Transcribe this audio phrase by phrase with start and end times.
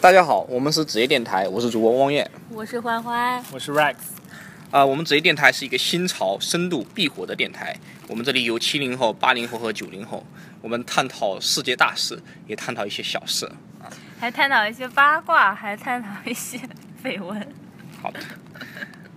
[0.00, 2.28] 大家好，我们是职业电台，我是主播汪燕。
[2.48, 3.96] 我是欢欢，我是 Rex。
[4.70, 7.76] 啊、我们职业电台是一个新潮、深度、必火的电台。
[8.08, 10.24] 我们这里有七零后、八零后和九零后，
[10.62, 13.46] 我们探讨世界大事，也探讨一些小事。
[14.18, 16.58] 还探讨一些八卦，还探讨一些
[17.04, 17.46] 绯闻。
[18.00, 18.20] 好的。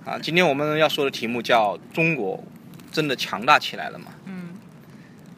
[0.03, 2.43] 啊，今天我们要说的题目叫“中国
[2.91, 4.49] 真的强大起来了吗？”嗯，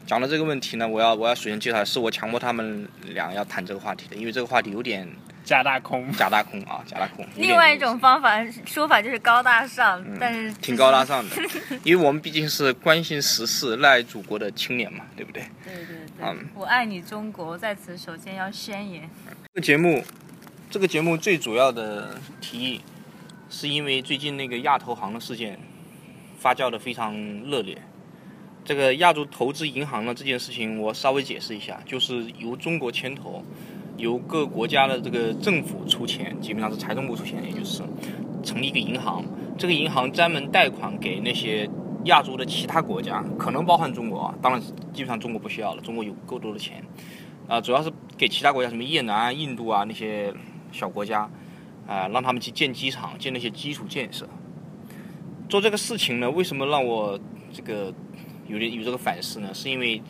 [0.08, 5.08] 讲到这个问题呢，我要我要首先介绍，是我强迫他们俩要谈这个话题的，因为这个话题有点
[5.46, 7.24] 假大空，假大空啊，假大空。
[7.36, 11.04] 另外一种方法说法就是高大上，但是挺高大。
[11.04, 11.36] 上的，
[11.84, 15.44] 因为我们毕竟是关心时事、热爱祖国的青年嘛，对不对？
[15.64, 19.08] 对对对，嗯我爱你中国，在此首先要宣言。
[19.54, 20.02] 这个节目，
[20.68, 22.80] 这个节目最主要的提议，
[23.48, 25.56] 是因为最近那个亚投行的事件
[26.40, 27.80] 发酵的非常热烈。
[28.64, 33.44] 这个亚洲投资银行呢这件事情，我稍微解释一下，就是由中国牵头，
[33.96, 37.82] 由各国家的这个政府出钱，基本上是财政部出钱，也就是
[38.42, 39.24] 成立一个银行。
[39.58, 41.68] 这个银行专门贷款给那些
[42.04, 44.60] 亚洲的其他国家，可能包含中国啊，当然
[44.92, 46.82] 基本上中国不需要了，中国有够多的钱。
[47.48, 47.88] 啊、主要是
[48.18, 50.34] 给其他国家，什么越南、印度啊那些
[50.72, 51.30] 小国家，
[51.86, 54.28] 啊、让他们去建机场、建那些基础建设。
[55.48, 57.16] 做这个事情呢，为什么让我
[57.52, 57.94] 这个
[58.48, 59.54] 有点有这个反思呢？
[59.54, 60.02] 是因为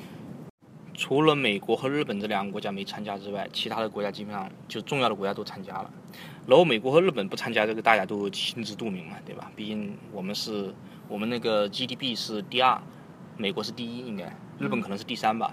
[0.97, 5.91] 除了美国和日本这两个国家没参加之外，其他的国家基本上就重要的国家都参加了。
[6.47, 9.50] 然后美国和日本不参加，这个大家都心知肚明嘛，对吧？
[9.55, 10.75] 毕竟我们是
[11.08, 12.80] 我们那个 GDP 是第二，
[13.36, 14.25] 美国是第一，应该
[14.58, 15.53] 日本可能是第三吧，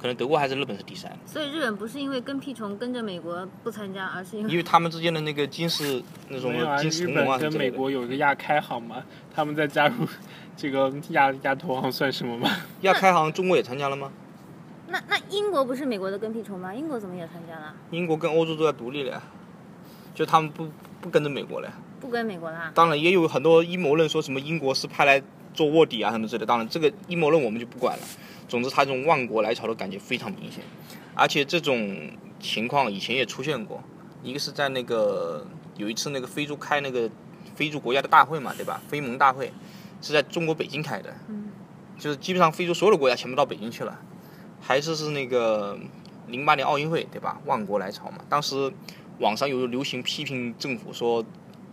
[0.00, 1.10] 可能德国还是日本是第三。
[1.24, 7.70] 所以日本不是因为跟屁虫跟着美国不参加，而是因因为他们之间的那个军事那种没有啊，啊本跟美。
[7.70, 9.02] 国有一个亚开行嘛，
[9.34, 10.06] 他们再加入
[10.56, 12.50] 这个亚亚投行算什么吗？
[12.82, 14.12] 亚开行中国也参加了吗？
[14.90, 16.74] 那那英国不是美国的跟屁虫吗？
[16.74, 17.74] 英国怎么也参加了？
[17.90, 19.22] 英国跟欧洲都要独立了呀，
[20.14, 20.68] 就他们不
[21.00, 21.74] 不跟着美国了呀。
[22.00, 22.72] 不跟美国啦？
[22.74, 25.22] 当然也有很多阴谋论说什么英国是派来
[25.54, 28.02] 做卧底啊什么之类的，当然这个阴谋论我们就不管了。
[28.48, 30.64] 总之，他这种万国来朝的感觉非常明显，
[31.14, 33.80] 而且这种情况以前也出现过，
[34.24, 35.46] 一个是在那个
[35.76, 37.08] 有一次那个非洲开那个
[37.54, 38.82] 非洲国家的大会嘛，对吧？
[38.88, 39.52] 非盟大会
[40.02, 41.50] 是在中国北京开的，嗯
[41.96, 43.96] 就是基本上非洲所有的国家全部到北京去了。
[44.60, 45.78] 还是是那个
[46.28, 47.40] 零八年奥运会对吧？
[47.46, 48.72] 万国来朝嘛，当时
[49.18, 51.24] 网上有流行批评政府说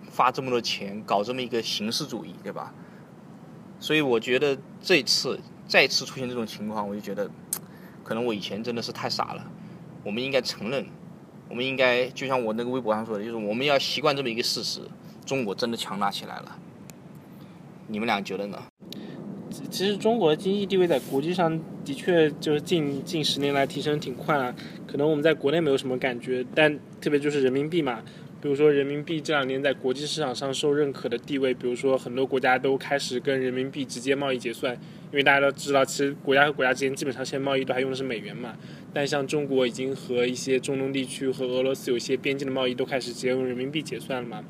[0.09, 2.73] 发这么多钱搞这么一个形式主义对吧？
[3.79, 7.29] 所以我觉得这次再次出现这种情况，我就觉得
[8.03, 9.45] 可能我以前真的是太傻了。
[10.03, 10.87] 我们应该承认，
[11.49, 14.81] 我们应该就像我那个微博上说的，就是我们要习惯这么一个事实：
[15.25, 16.57] 中国真的强大起来了。
[17.87, 18.63] 你们俩觉得呢？
[19.69, 28.01] 其实中国的经济地位在国际上的确就是近近十年来提升挺快了，可能我们在国内没有什么感觉，但特别就是人民币嘛，
[28.41, 34.73] 比如说人民币这两年在国际市场上受认可的地位，比如说很多国家都开始跟人民币直接贸易结算，
[35.11, 38.55] 因为大家都知道，其实国家和国家之间基本上现在贸易都还用的是美元嘛，
[38.93, 44.43] 但像中国已经和一些中东地区和俄罗斯有些边境的贸易都开始直接用人民币结算了嘛。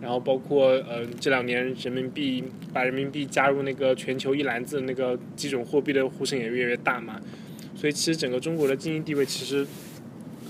[0.00, 7.20] 然后包括呃这两年人民币把人民币加入那个全球一篮子那个基准货币的呼声也越来越大嘛，
[7.74, 9.66] 所以其实整个中国的经济地位其实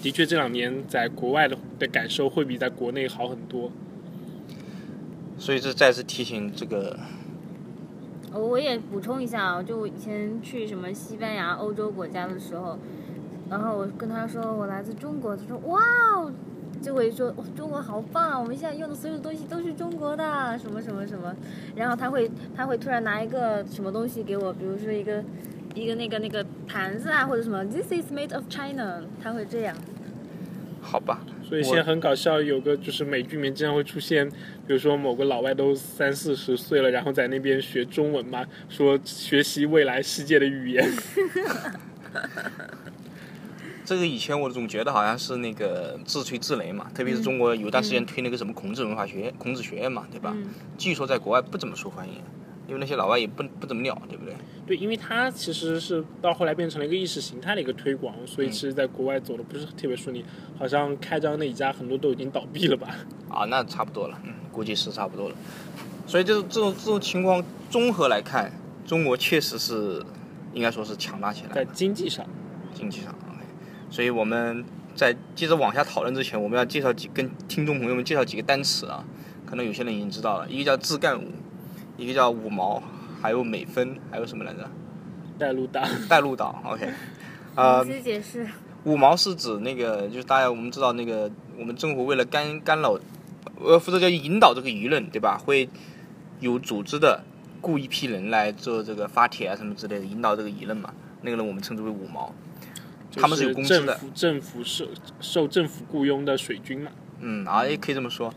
[0.02, 3.70] 的确这两年在国外的的感受会比在国内好很多。
[5.36, 6.98] 所以这再次提醒这个
[8.32, 12.78] 呃我也补充一下啊，就我以前去什么西班牙、欧洲国家的时候，
[13.48, 15.80] 然后我跟他说我来自中国，他说哇
[16.14, 16.32] 哦，
[16.82, 21.34] 就会说、哦、中国好棒啊，我们现在用的所有东西都是中国的，什么什么什么，
[21.76, 25.22] 然后他会他会突然拿一个什么东西给我，比如说一个
[25.74, 29.76] 一个那个那个盘子啊，或者什么，This is made of China，他会这样。
[30.82, 34.26] 好吧，所以现在很搞笑，有个就是美剧里面经常会出现，
[34.66, 40.84] 比如说某个老外都三四十岁了，然后在那边学中文嘛，说学习未来世界的语言。
[43.90, 50.32] 这个以前我总觉得好像是那个自吹自擂嘛，特别是中国有一段时间推那个什么孔子文化学院、孔子学院嘛，对吧？
[50.32, 50.44] 嗯
[50.78, 52.22] 据说在国外不怎么受欢迎，
[52.68, 54.32] 因为那些老外也不不怎么鸟，对不对？
[54.64, 60.24] 对，因为它其实是到后来变成了一个意识形态的一个推广，所以嗯其实在国外走的不是特别顺利，
[60.56, 62.94] 好像开张那几家很多都已经倒闭了吧？
[63.28, 65.34] 啊，那差不多了，嗯，估计是差不多了。
[66.06, 68.52] 所以这种这种这种情况综合来看，
[68.86, 70.00] 中国确实是
[70.54, 72.24] 应该说是强大起来在，经济上，
[72.72, 73.12] 经济上。
[73.90, 74.64] 所以我们
[74.94, 79.04] 在接着往下讨论之前，我们要介绍几跟听众朋友们介绍几个单词啊，
[79.44, 81.26] 可能有些人已经知道了，一个叫自干五，
[81.96, 82.82] 一个叫五毛，
[83.20, 84.70] 还有美分，还有什么来着？
[85.38, 86.54] 带路党，带路党。
[86.64, 86.88] OK，
[87.56, 88.46] 呃你，自己解释。
[88.84, 92.98] 五毛是指那个，就是大家我们知道那个我们政府为了干干扰，
[93.60, 95.36] 呃，负责叫引导这个舆论，对吧？
[95.36, 95.68] 会
[96.40, 97.22] 有组织的
[97.60, 100.94] 雇一批人来做这个发帖啊什么之类的，引导这个舆论嘛。
[101.22, 102.32] 那个人我们称之为五毛，
[103.16, 103.98] 他们是有工资的。
[104.14, 104.86] 政府受
[105.20, 106.90] 受政府雇佣的水军嘛。
[107.20, 108.32] 嗯，啊，也可以这么说。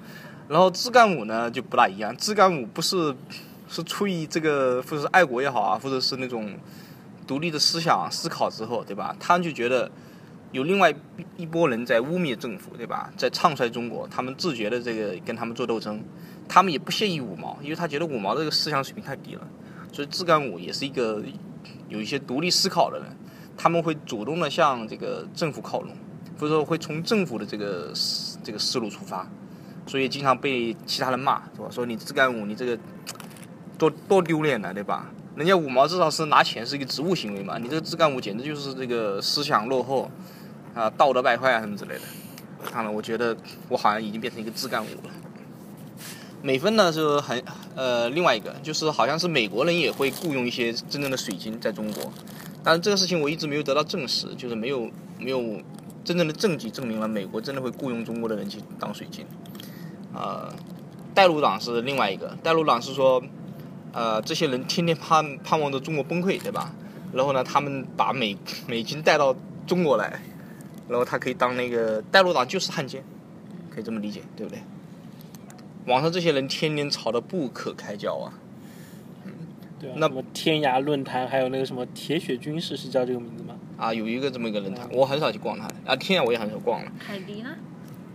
[0.50, 3.16] 然后自干五呢就不大一样，自干五不是
[3.70, 6.54] 是出于这个或者是爱国也好啊，或者是那种
[7.26, 9.16] 独立的思想思考之后，对吧？
[9.20, 9.90] 他们就觉得
[10.52, 10.96] 有另外一
[11.44, 13.12] 一波人在污蔑政府，对吧？
[13.16, 16.04] 在唱衰中国，他们自觉的这个跟他们做斗争，
[16.50, 19.48] 他们也不屑于五毛，因为他觉得五毛这个思想水平太低了，
[19.94, 21.24] 所以自干五也是一个
[21.88, 23.08] 有一些独立思考的人，
[23.58, 25.96] 他们会主动的向这个政府靠拢，
[26.40, 27.94] 或者说会从政府的这个
[28.44, 29.28] 这个思路出发。
[29.86, 31.68] 所以经常被其他人骂，是吧？
[31.70, 32.80] 说你自干五，你这个
[33.78, 35.12] 多多丢脸了，对吧？
[35.36, 40.10] 人家五毛至少是拿钱是一个职务行为嘛，你这个自干五简直就是这个思想落后
[40.74, 42.02] 啊，道德败坏啊什么之类的。
[42.64, 43.36] 看了，我觉得
[43.68, 45.12] 我好像已经变成一个自干五了。
[46.42, 47.44] 美分呢是很
[47.76, 52.14] 呃另外一个，就是好像是美国人也会雇佣一些真正的水军在中国，
[52.64, 54.90] 但是这个事情我一直没有得到证实，就是没有
[55.20, 55.62] 没有
[56.04, 59.26] 真正的证据证明了美国真的会雇佣中国的人去当水军。
[60.14, 60.54] 呃，
[61.14, 63.22] 带路党是另外一个，带路党是说，
[63.92, 66.74] 呃，这些人天天盼盼望着中国崩溃，对吧？
[67.12, 68.38] 然后呢，他们把美
[68.68, 69.36] 美军带到
[69.68, 70.22] 中国来，
[70.88, 73.04] 然后他可以当那个带路党就是汉奸，
[73.70, 74.62] 可以这么理解，对不对？
[75.86, 78.34] 网上这些人天天吵得不可开交啊。
[79.84, 79.96] 对啊。
[79.98, 83.56] 那什么天涯论坛，还有那个什么铁血军事，是叫这个名字吗？
[83.78, 85.66] 啊，有一个这么一个论坛，我很少去逛它。
[85.86, 86.92] 啊，天涯我也很少逛了。
[86.98, 87.50] 凯迪呢？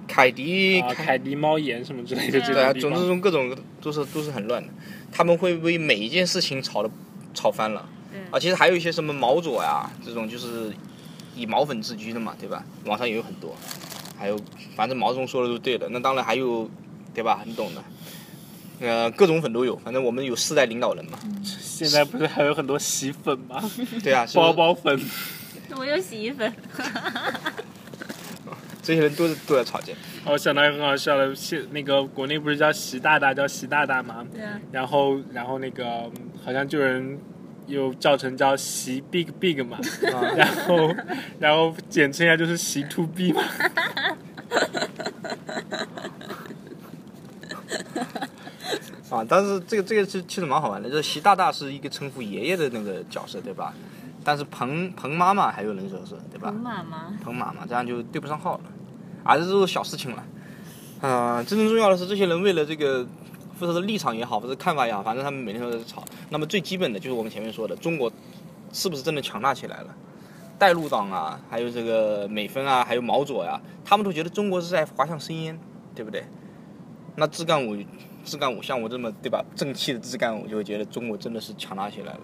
[0.06, 2.41] 凯迪，啊，凯迪猫眼什么之类的
[2.75, 4.73] 总之中各种都是都是很乱的，
[5.12, 6.88] 他们会为每一件事情吵的
[7.35, 7.87] 吵翻了。
[8.31, 10.73] 啊，其实还有一些什么毛左呀，这种就是
[11.37, 12.65] 以毛粉自居的嘛，对吧？
[12.87, 13.55] 网上也有很多，
[14.19, 14.41] 还有
[14.75, 16.70] 反正毛总说的都对的，那当然还有，
[17.12, 17.43] 对吧？
[17.44, 17.85] 你懂的。
[18.80, 23.62] 呃，各种粉都有，反正我们有四代领导人嘛，现在不是还有很多洗粉吗？
[24.02, 25.00] 对啊， 包包粉。
[25.76, 26.52] 我有洗衣粉。
[28.82, 29.92] 这些人都是都在吵架。
[30.25, 34.25] 哦我想到一个很好笑的，现那个国内不是叫习大大，叫习大大吗？
[34.32, 34.58] 对啊。
[34.72, 36.12] 然后，然后那个嗯
[36.44, 37.19] 好像就有人
[37.66, 39.78] 又叫成叫习 Big Big 嘛，
[40.14, 40.94] 啊然后，
[41.38, 43.42] 然后简称一下就是习 To B 嘛。
[49.10, 53.72] 啊，但是这个这个是其实蛮好玩的，就是习大大是一个称呼爷爷的那个角色，对吧？
[54.25, 56.60] 但是彭彭妈妈还有人说是，对吧彭？
[56.60, 58.64] 妈妈，彭妈妈这样就对不上号了，
[59.25, 60.25] 啊，这都是小事情了。
[61.00, 63.06] 啊、真正重要的是这些人为了这个，
[63.58, 66.05] 或者是立场也好，或者看法也好，反正他们每天都在吵。
[66.31, 68.12] 那么最基本的就是我们前面说的，中国
[68.72, 69.94] 是不是真的强大起来了？
[70.58, 75.58] 带路党啊，还有这个美分啊，还有毛左呀、他们都觉得中国是在滑向深渊，
[75.94, 76.25] 对不对？
[77.14, 77.76] 那自干五，
[78.28, 82.20] 自干五像我这么对吧正气的自干五，就会觉得中国真的是强大起来了。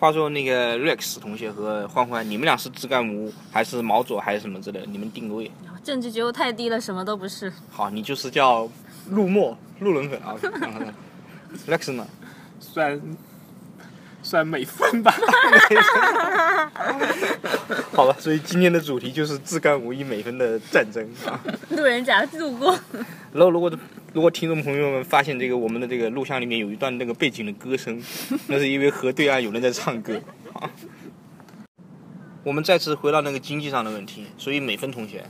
[0.00, 4.86] 话说那个 Rex 同学和欢欢，你们俩是自干五还是毛左还是什么之类的？
[4.86, 5.50] 你们定位。
[5.82, 7.52] 政治觉悟太低了，什么都不是。
[7.70, 8.66] 好，你就是叫
[9.10, 10.34] 陆墨路人粉啊。
[11.68, 12.06] Rex 呢？
[12.58, 12.98] 算
[14.24, 15.14] 算美分吧。
[17.92, 21.38] 好了，所以今天的主题就是自干五一美分的战争啊。
[21.70, 22.76] 路人甲路过，
[23.32, 23.70] 然后如果
[24.12, 28.02] 如果听众朋友们发现这个我们的这个录像里面有一段那个背景的歌声，
[28.48, 30.20] 那是因为河对岸有人在唱歌
[30.54, 30.68] 啊。
[32.42, 35.24] 我们再次回到那个经济上的问题，所以美芬同学，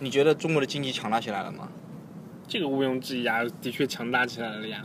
[0.00, 1.68] 你觉得中国的经济强大起来了吗？
[2.46, 4.84] 这个毋庸置疑啊，的确强大起来了呀。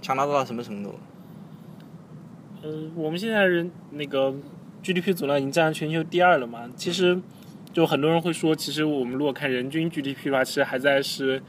[0.00, 0.98] 强大到了什么程度？
[2.64, 4.34] 呃，我们现在人那个
[4.82, 6.66] GDP 总量已经占全球第二了嘛。
[6.74, 7.20] 其实，
[7.74, 11.42] 就很多人会说，其实我们如果看人均 GDP 的话，其实还在是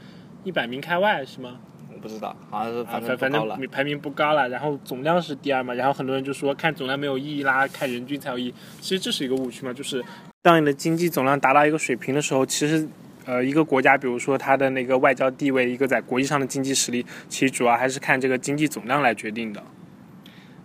[0.44, 1.58] 一百名开外，是吗？
[1.90, 3.56] 我不知道，好像是啊，反反反正不高了。
[3.56, 8.54] 正排名不高了，然后总量是第二嘛，然后很多人就说看总量没有意义啦，看人均才有意义。
[8.82, 10.04] 其实这是一个误区嘛，就是
[10.42, 12.86] 当你的经济总量达到一个水平的时候，其实
[13.24, 19.62] 呃一个国家，比如说它的那个外交地位，一个在国际上的经济实力，其实主要还是看这个经济总量来决定的。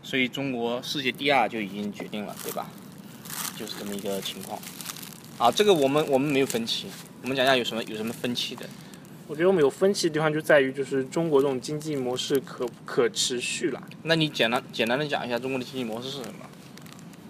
[0.04, 2.70] 所以中国世界第二就已经决定了，对吧？
[3.56, 4.60] 就是这么一个情况。
[5.38, 6.88] 啊，这个我们我们没有分歧，
[7.22, 8.68] 我们讲一下有什么有什么分歧的。
[9.28, 13.82] 我觉得我们有分歧的地方就在于，就是中国这种经济模式可不可持续了。
[14.04, 16.46] 那你简单简单的讲一下中国的经济模式是什么？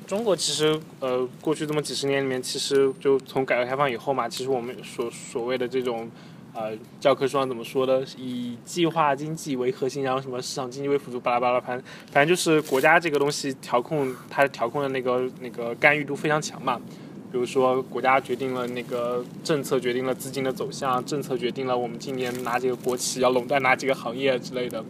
[0.07, 6.09] 中国其实呃，过去这么几十年里面，其实就从改革开放以后嘛，其实我们所所谓的这种
[6.53, 16.79] 呃教科书上怎么说的，以计划经济为核心，然后什么市场经济为辅助，巴拉巴拉，反正反正就是国家这个东西调控它调控的那个那个干预度非常强嘛。
[17.31, 24.83] 比如说国家决定了那个政策，决定了资金的走向，政策决定了我们今年哪几个国企要垄断哪几个行业之类的。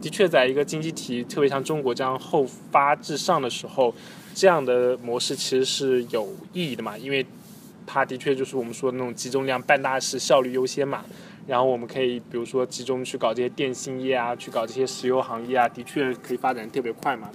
[0.00, 3.92] 的确，在一个经济体，特别像中国这样后发至上的时候，
[4.32, 7.26] 这样的模式其实是有意义的嘛，因为
[7.86, 11.04] 它的确就是我们说的那种集中量办大事、效率优先嘛。
[11.46, 17.28] 然后我们可以比如说集中去搞这些电信业啊，去搞这些石油行业啊，的确可以发展特别快嘛。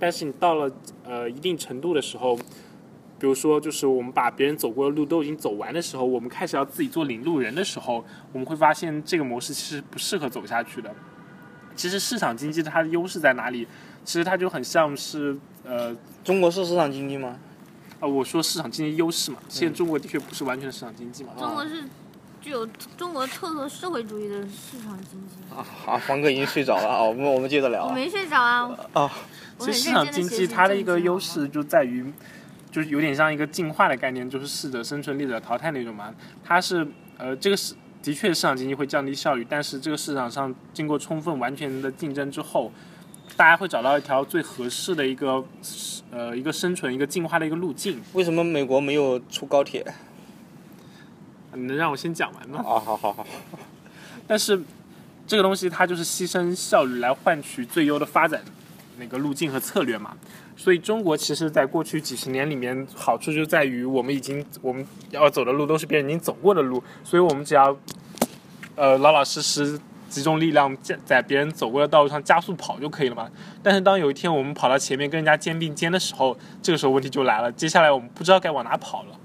[0.00, 0.72] 但是你到了
[1.04, 10.92] 呃一定程度的时候，比如说就是我们把别人走过的路都已经走完的时候，我们开始要自己做领路人的时候，我们会发现这个模式其实不适合走下去的。
[11.76, 13.68] 其实市场经济它的优势在哪里？
[14.04, 17.38] 其实它就很像是呃中国是市场经济吗？
[18.02, 21.30] 啊，我说市场经济优势嘛，现在中国的确不是完全的市场经济嘛。
[21.38, 21.84] 中国是
[22.40, 22.66] 具有
[22.96, 25.54] 中国特色社会主义的市场经济。
[25.54, 27.92] 啊，好，黄哥已经睡着了啊，我们我们接着聊我。
[27.92, 29.08] 没睡着啊，啊，
[29.56, 32.12] 其实市场经济它的一个优势就在于，
[32.72, 36.12] 就是有点像一个进化的概念，就是适者生存、劣者淘汰那种嘛。
[36.42, 36.84] 它是
[37.18, 42.72] 呃，这个是的确市场经济会降低效率，但是这个市场上经过充分完全的竞争之后，
[43.36, 45.44] 大家会找到一条最合适的一个
[46.10, 48.00] 呃一个生存、一个进化的一个路径。
[48.12, 49.84] 为什么美国没有出高铁？
[51.54, 52.58] 你能让我先讲完吗？
[52.60, 53.26] 啊，好好好，
[54.26, 54.60] 但是
[55.26, 58.42] 这个东西它就是牺牲效率来换取最优的发展
[58.98, 60.16] 那个路径和策略嘛。
[60.56, 67.76] 所以中国其实在过去几十年里面，好处就在于我们已经我们要走的路都是别人已经走过的路，所以我们只要
[68.76, 69.78] 呃老老实实
[70.12, 73.30] 集中力量在在别人走过的道路上加速跑就可以了嘛。
[73.62, 79.18] 但是当有一天我们跑到前面跟人家肩并肩的时候，这个时候问题就来了，接下来我们不知道该往哪跑了。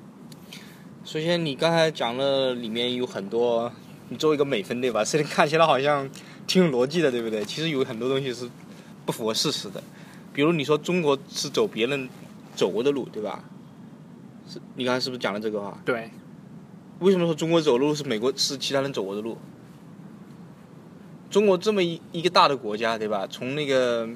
[1.04, 3.70] 首先你刚才讲了里面有很多，
[4.08, 5.04] 你作为一个美分对吧？
[5.04, 6.10] 虽然看起来好像
[6.48, 7.44] 挺有逻辑的，对不对？
[7.44, 8.50] 其实有很多东西是
[9.06, 9.84] 不符合事实的。
[10.32, 12.08] 比如你说中国是走别人
[12.56, 13.44] 走过的路，对吧？
[14.48, 15.78] 是你刚才是不是讲了这个话？
[15.84, 16.10] 对，
[17.00, 19.38] 为什么说中国走路是美国是其他人走过的路？
[21.30, 23.28] 中国这么一一个大的国家，对吧？
[23.30, 24.08] 从那个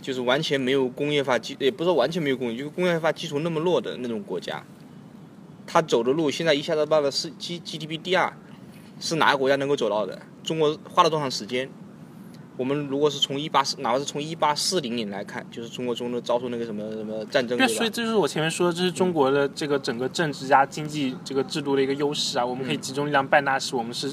[0.00, 4.64] 就是完全没有工业化基，也不是说完全没有工业，就是工业化基础那么弱的那种国家，
[5.66, 8.32] 他走的路现在一下子到了是 G GDP 第二，
[8.98, 10.20] 是哪个国家能够走到的？
[10.42, 11.68] 中国花了多长时间？
[12.56, 17.56] 我们如果是从一八四，哪怕是从一八四零年来看，就是中国中的遭受那个什么什么战争？
[17.68, 22.44] 所以这就是我前面说的，这是中国的这个整个政治加经济这个制度的一个优势啊。
[22.44, 24.12] 我们可以集中力量办大事，我们是，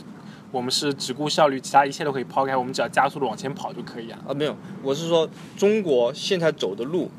[0.51, 4.19] 我们是只顾效率，其他一切都可以抛开，我们只要加速的往前跑就可以啊。
[4.27, 7.09] 啊，没有，我是说中国现在走的路，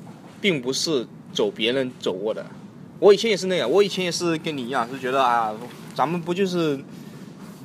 [0.41, 2.47] 并不是走别人走过的。
[2.99, 5.55] 我以前也是那样，我以前也是跟你一样，是觉得啊，
[5.95, 6.77] 咱们不就是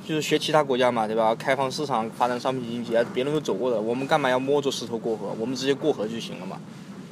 [0.06, 1.34] 就是学其他国家嘛，对吧？
[1.34, 5.34] 开放市场，发展商品经济，别人都走过的，我们干嘛要摸着石头过河？
[5.40, 6.60] 我们直接过河就行了嘛，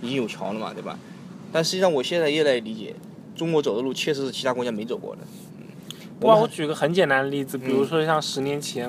[0.03, 0.99] 已经有桥了嘛，对吧？
[1.51, 2.95] 但实际上，我现在越来越理解，
[3.35, 5.23] 中国走的路确实是其他国家没走过的。
[6.23, 8.89] 嗯，哇，我举个很简单的例子，比如说像十年前，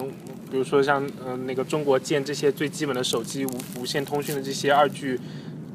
[0.50, 5.20] 比如说像呃那个中国建这些最基本的手机无无线通讯的这些二 G。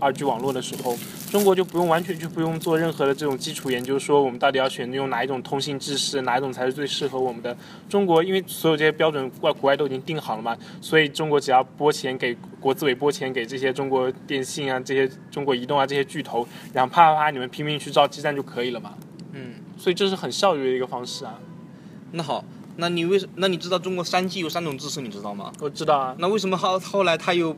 [0.01, 0.97] 二 G 网络的时候，
[1.29, 7.57] 中国就不用完全就不用做任何的这种基础研究，说我们到底要选用哪一种通信制式，哪一种才是最适合我们的。
[7.89, 18.95] 中国因为所有这些标准外国外都已经定好了嘛，所以中国只要拨钱给国资委拨钱给这些中国电信啊、这些中国移动啊这些巨头，然后啪啪啪你们拼命去造基站就可以了嘛。
[19.79, 21.39] 嗯，所以这是很效率的一个方式啊。
[22.13, 22.45] 那好，
[22.77, 25.53] 那你为什那你知道中国三 G 有三种制式，你知道吗？
[25.61, 27.57] 我知道啊，那为什么后后来他又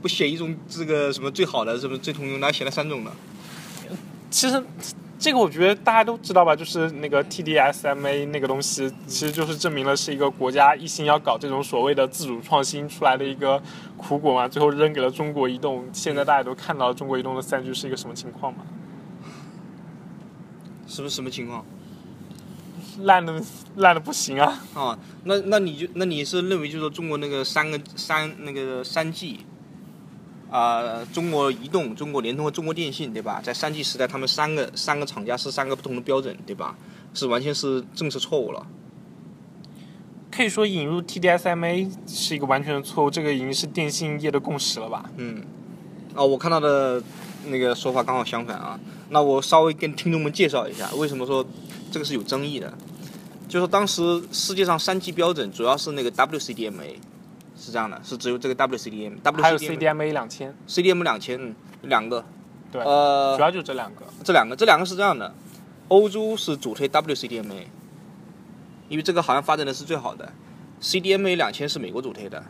[0.00, 3.10] 不写一种这个什么最好的什么最通用，那写了三种呢？
[4.30, 4.62] 其实
[5.18, 13.62] 这个我觉得大家都知道吧，就是那个 TD-SMA 那个东西，其实就是证明了是一个国家一心要搞这种所谓的自主创新出来的一个
[13.96, 15.86] 苦果嘛，最后扔给了中国移动。
[15.90, 18.58] 现在大家都看到中国移动的三 G 是一个什么情况嘛，
[20.86, 21.64] 是不是什么情况？
[23.02, 23.42] 烂的
[23.76, 24.62] 烂的不行啊。
[24.74, 29.40] 啊，那那你就那你是认为就是说中国那个三个三那个三 G，
[30.50, 33.40] 啊、中国移动、中国联通和中国电信，对吧？
[33.42, 36.76] 在三 G 时代，他们三个三个厂家是三个不同的标准，对吧？
[37.12, 38.66] 是完全是政策错误了。
[40.30, 45.10] 可以说引入 TD-SMA 是一个完全的错误，这个已经是电信业的共识了吧？
[45.16, 45.42] 嗯，
[46.14, 47.02] 哦，我看到的
[47.46, 48.78] 那个说法刚好相反啊。
[49.10, 51.44] 那我稍微跟听众们介绍一下，为什么说
[51.90, 52.72] 这个是有争议的。
[53.48, 56.96] 就是当时世界上三 G 标准主要是那个 WCDMA，
[57.56, 62.24] 是这样的，是只有这个 WCDM、还有 CDMA 两千，CDM 两千，嗯，两个。
[62.72, 64.02] 对呃主呃，要就这两个。
[64.24, 65.32] 这两个，这两个是这样的，
[65.86, 67.62] 欧洲是主推 WCDMA，
[68.88, 70.32] 因为这个好像发展的是最好的。
[70.82, 72.44] CDMA 两千是美国主推的，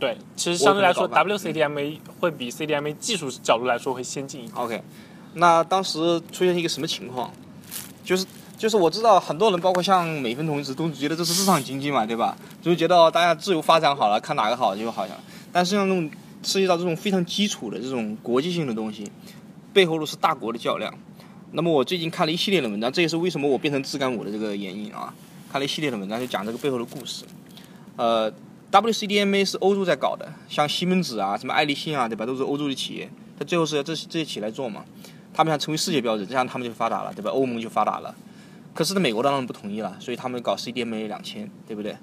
[0.00, 4.56] 对，其实相对来说，WCDMA 会比 CDMA 技术角度来说会先进一点。
[4.56, 4.82] OK，
[5.34, 7.30] 那当时出现一个什么情况？
[8.02, 8.24] 就是
[8.56, 12.34] 就是我知道很多人，包括像美分同志，都觉得这是市场经济嘛，对吧？
[12.62, 15.14] 就觉得大家自由发展好了，看哪个好就好像。
[15.52, 16.10] 但实际上，这种
[16.42, 19.10] 涉及到这种非常基础的这种国际性的东西，
[19.74, 20.92] 背后都是大国的较量。
[21.52, 25.12] 那么我最近看了一系列的文章，这也是为什么我变成自干五的这个原因啊。
[25.52, 27.24] 看了一系列的文章，就讲这个背后的故事。
[27.96, 28.32] 呃
[28.70, 32.24] ，WCDMA 是欧洲在搞的，像西门子啊、什么爱立信啊，对吧？
[32.24, 33.10] 都是欧洲的企业。
[33.38, 34.84] 它最后是要这这些企业来做嘛？
[35.32, 37.30] 他们想成为世界标准，这样他们就发达了，对吧？
[37.30, 38.14] 欧盟就发达了。
[38.74, 41.96] 可是呢，美国当然不同意了，所以他们搞 CDMA 两千，对不对？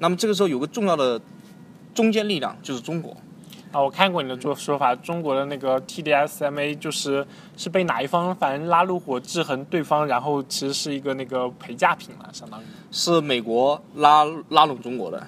[0.00, 1.20] 那么这个时候有个重要的
[1.94, 3.16] 中间力量就是中国。
[3.70, 12.64] 啊，我看过你的做说法，中国的那个 TDSMA 就是是被哪一方反正拉入伙制衡对方，然后其实是一个那个陪嫁品了，相当于。
[12.90, 15.26] 是美国拉拉拢中国的，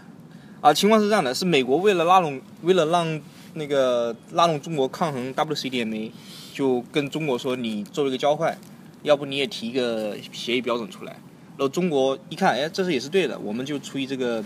[0.60, 3.20] 啊，情况是这样的，是美国为了拉拢，为了让
[3.54, 6.10] 那个拉拢中国抗衡 WCDMA，
[6.52, 8.54] 就跟中国说，你作为一个交换，
[9.02, 11.12] 要不你也提一个协议标准出来。
[11.56, 14.44] 然后中国一看，哎，这是也是对的，我们就出于这个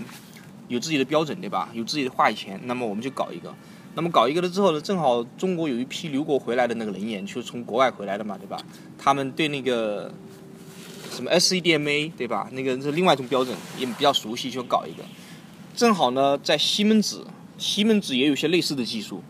[0.69, 1.69] 有自己的标准，对吧？
[1.73, 3.53] 有自己的话语权，那么我们就搞一个。
[3.97, 8.57] 那么搞一个了之后呢，正好中国有一批留国回来的那个人员，就是从国外回来的嘛，对吧？
[8.97, 10.13] 他们对那个
[11.11, 12.49] 什么 SCDMA 对吧？
[12.53, 15.03] 那个是另外一种标准，也比较熟悉，就搞一个。
[15.75, 17.27] 正好呢，在西门子，
[17.59, 19.23] 西门子也有些类似的技术，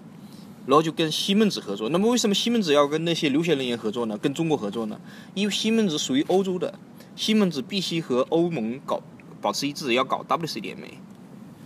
[0.66, 1.88] 然后就跟西门子合作。
[1.88, 4.18] 那么为什么西门子要跟那些留学人员合作呢？
[4.18, 5.00] 跟中国合作呢？
[5.32, 6.78] 因为西门子属于欧洲的，
[7.16, 9.02] 西门子必须和欧盟搞
[9.40, 10.92] 保持一致，要搞 WCDMA。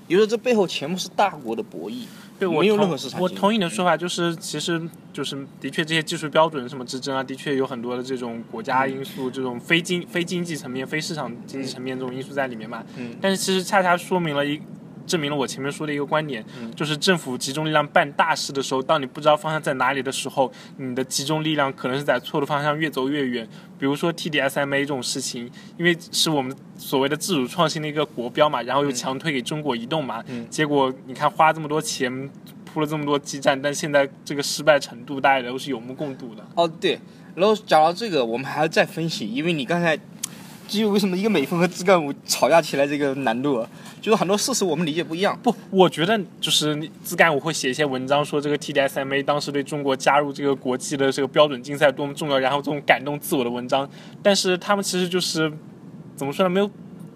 [0.07, 2.05] 也就是说，这背后全部是大国的博弈。
[2.39, 4.81] 对，我没有任同何市场我同意你的说法，就是其实
[5.13, 12.85] 就是的确这些技术标准什么之争啊，的确有很多的这种国家因素、这种非经非经济层面、非市场经济层面这种因素在里面嘛。
[12.97, 14.61] 嗯但是其实恰恰说明了一。
[15.09, 23.49] 证明了我前面说的一个观点，嗯就是政府集中力量办大事的时候，当你不知道方向在哪里的时候，你的集中力量可能是在错的方向越走越远。
[23.79, 32.31] 比如说 TDSMA 这种事情，因为是我们所谓的自主创新的一个国标嘛，然后又强推给中国移动嘛，嗯结果你看花这么多钱
[32.65, 36.45] 铺了这么多基站，但现在这个失败程度大家都是有目共睹的。
[36.55, 36.99] 哦，对，
[37.35, 39.99] 然后讲到这个，我们还要再分析，因为你刚才，
[40.69, 43.69] 至于为什么一个美分和自干五吵架起来这个难度，啊，
[44.03, 45.37] 就是很多事实我们理解不一样。
[45.43, 53.89] 不，我觉得就是你自干五会写一些文章，说这个 TDSMA 当时对中国加入这个国际的这个标准竞赛多么重要，然后这种感动自我的文章。
[54.23, 55.51] 但是他们其实就是
[56.15, 56.51] 怎么说呢？
[56.51, 56.71] 没有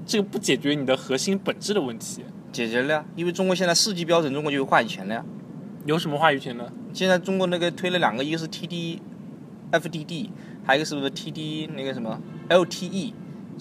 [0.06, 2.22] 这个不解决你的核心本质的问题。
[2.50, 5.24] 解决了呀，因为中国现在世纪标准，中国就有话语权了呀。
[5.84, 6.72] 有什么话语权呢？
[6.92, 8.98] 现在中国那个推了两个，一个是 TD
[9.72, 10.28] FDD，
[10.64, 13.12] 还有一个是不是 TD 那个什么 LTE，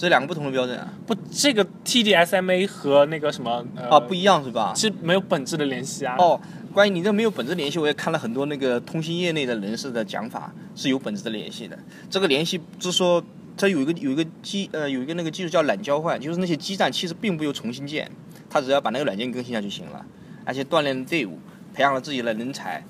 [0.02, 0.92] 这两个不同的标准啊？
[1.06, 4.74] 不，这个 TDSMA 和那个什么呃啊，不一样是吧？
[4.76, 6.16] 是没有本质的联系啊。
[6.18, 6.42] 哦，
[6.74, 11.78] 关于你这没有本质联系，我也看了很多那个通信业内的人士的讲法，是有本质的联系的。
[12.10, 13.24] 这个联系就是说，
[13.56, 18.10] 它有一个有一个基呃有一个那个技术叫懒交换，就是那些基站其实并不用重新建，
[18.50, 20.04] 它只要把那个软件更新下就行了，
[20.44, 21.38] 而且锻炼了队伍，
[21.76, 22.84] 培养了自己的人才，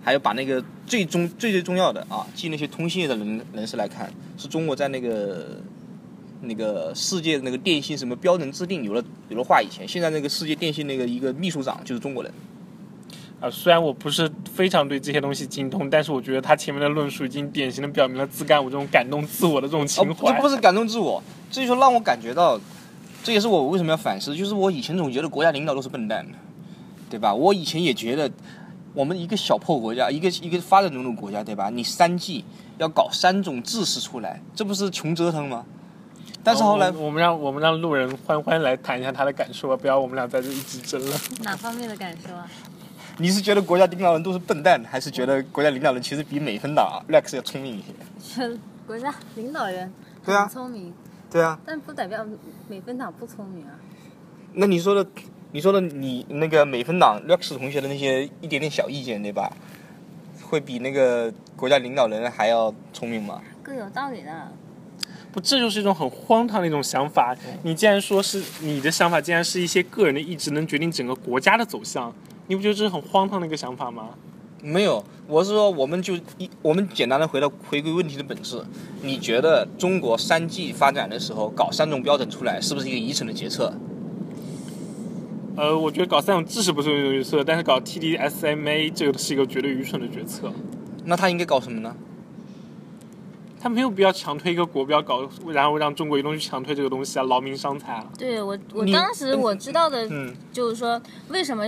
[0.00, 5.60] 还有把那个最终最最重要的啊，继那些通信业的人人士来看，是中国在那个。
[6.42, 12.32] 那个世界那个电信什么标准制定有了有了话语权，现在那个世界电信那个一个秘书长就是中国人。
[13.40, 20.32] 啊，虽然我不是非常对这些东西精通，但是我觉得他前面的论述已经典型的表明了自干五这种感动自我的这种哦情，怀。
[20.32, 22.56] 这不是感动自我，这就让我感觉到，
[23.24, 26.24] 这也是我为什么要反思，就是我以前总觉得国家领导都是笨蛋，
[27.10, 27.34] 对吧？
[27.34, 28.30] 我以前也觉得，
[28.94, 31.68] 我们一个小破国家，一个一个发展中的国家，对吧？
[31.68, 32.44] 你三 G
[32.78, 35.66] 要搞三种制式出来，这不是穷折腾吗？
[36.44, 41.16] 但是后来哦我我们让我们让路人欢欢来谈一下他的感受吧，不要我们俩在这一直争了。
[41.44, 42.46] 哪方面的感受啊？
[43.18, 47.92] 你是觉得国家领导人都是笨蛋，还是觉得国家领导人其实比美分党 Rex 要聪明一些？
[48.44, 49.92] 是国家领导人
[50.24, 50.92] 对啊很聪明，
[51.30, 52.26] 对啊，但不代表
[52.68, 53.72] 美分党不聪明啊。
[54.54, 55.06] 那你说的，
[55.52, 59.52] 你说的你那个美分党 Rex 同学的那些一点点小意见，对吧？
[60.50, 63.40] 会比那个国家领导人还要聪明吗？
[63.62, 64.52] 各有道理的。
[65.32, 67.34] 不，这就是一种很荒唐的一种想法。
[67.62, 72.14] 你既然说是你的想法，竟然是一些个人的意志能决定整个国家的走向，
[72.48, 74.10] 你不觉得这是很荒唐的一个想法吗？
[74.62, 78.62] 没有，我是说，我们就一我们简单的回到回归问题的本质。
[79.00, 83.74] 你觉得中国三 G 发展的时候搞三种标准出来，是不是一个愚蠢的决策？
[85.56, 90.52] 呃，我觉得搞三种知识不是愚蠢的决策，但是搞 TDSMA 这个是一个绝对愚蠢的决策。
[91.06, 91.96] 那他应该搞什么呢？
[93.62, 98.04] 他没有必要强推一个国标搞，然后让中国移动去强推这个东西啊，劳民伤财啊。
[98.18, 101.64] 对我，我当时我知道的嗯就是说，为什么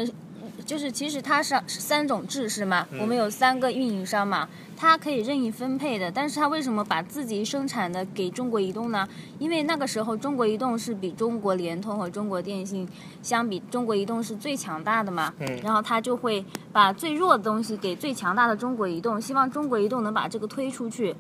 [0.67, 9.07] 就是其实它是三种制式嘛，嗯我们有三个运营商嘛，它可以任意分配的，但是它为什么把自己生产的给中国移动呢？
[9.39, 12.89] 因为那个时候中国移动是比中国联通和中国电信
[13.23, 21.15] 相比，中国移动是最强大的嘛，嗯然后它就会把最弱的东西给最强大的中国移动，希望中国移动能把这个推出去。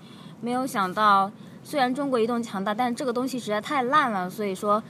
[0.45, 1.33] 没有想到，
[1.65, 4.83] 虽然中国移动强大，但这个东西实在太烂了，所以说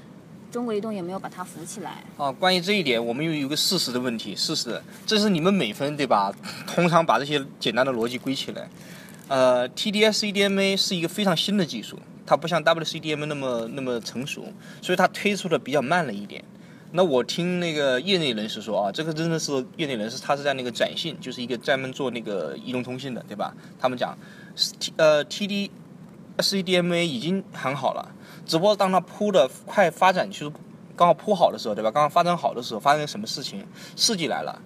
[0.51, 2.03] 中国移动也没有把它扶起来。
[2.17, 4.35] 啊，关于这一点，我们又有个事实的问题。
[4.35, 6.35] 事实，这是你们美分对吧？
[6.67, 8.69] 通常把这些简单的逻辑归起来。
[9.29, 16.43] 呃，TD-SCDMA 是一个非常新的技术，它不像 WCDMA 那么那么成熟，所以它推出的比较慢了一点。
[16.96, 23.52] 那我听那个业内人士说啊，这个真的是业内人士，他是在那个展信，就是一个专门做那个移动通信的，对吧？
[23.80, 24.16] 他们讲
[24.78, 25.70] ，T 呃 TD
[26.38, 28.14] SCDMA 已经很好了，
[28.46, 30.52] 只不过当它铺的快发展，就是
[30.94, 31.90] 刚好铺好的时候，对吧？
[31.90, 33.66] 刚刚发展好的时候，发生什么事情？
[33.96, 34.62] 四 G 来了，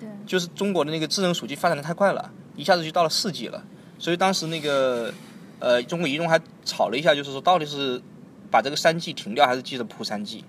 [0.00, 3.62] 对，就是中国的那个智能手机发展的太快了，一下子就到了四 G 了。
[4.00, 5.14] 所以当时那个
[5.60, 8.02] 呃，中国移动还吵了一下，就是说到底是
[8.50, 10.44] 把这个三 G 停掉，还是接着铺三 G，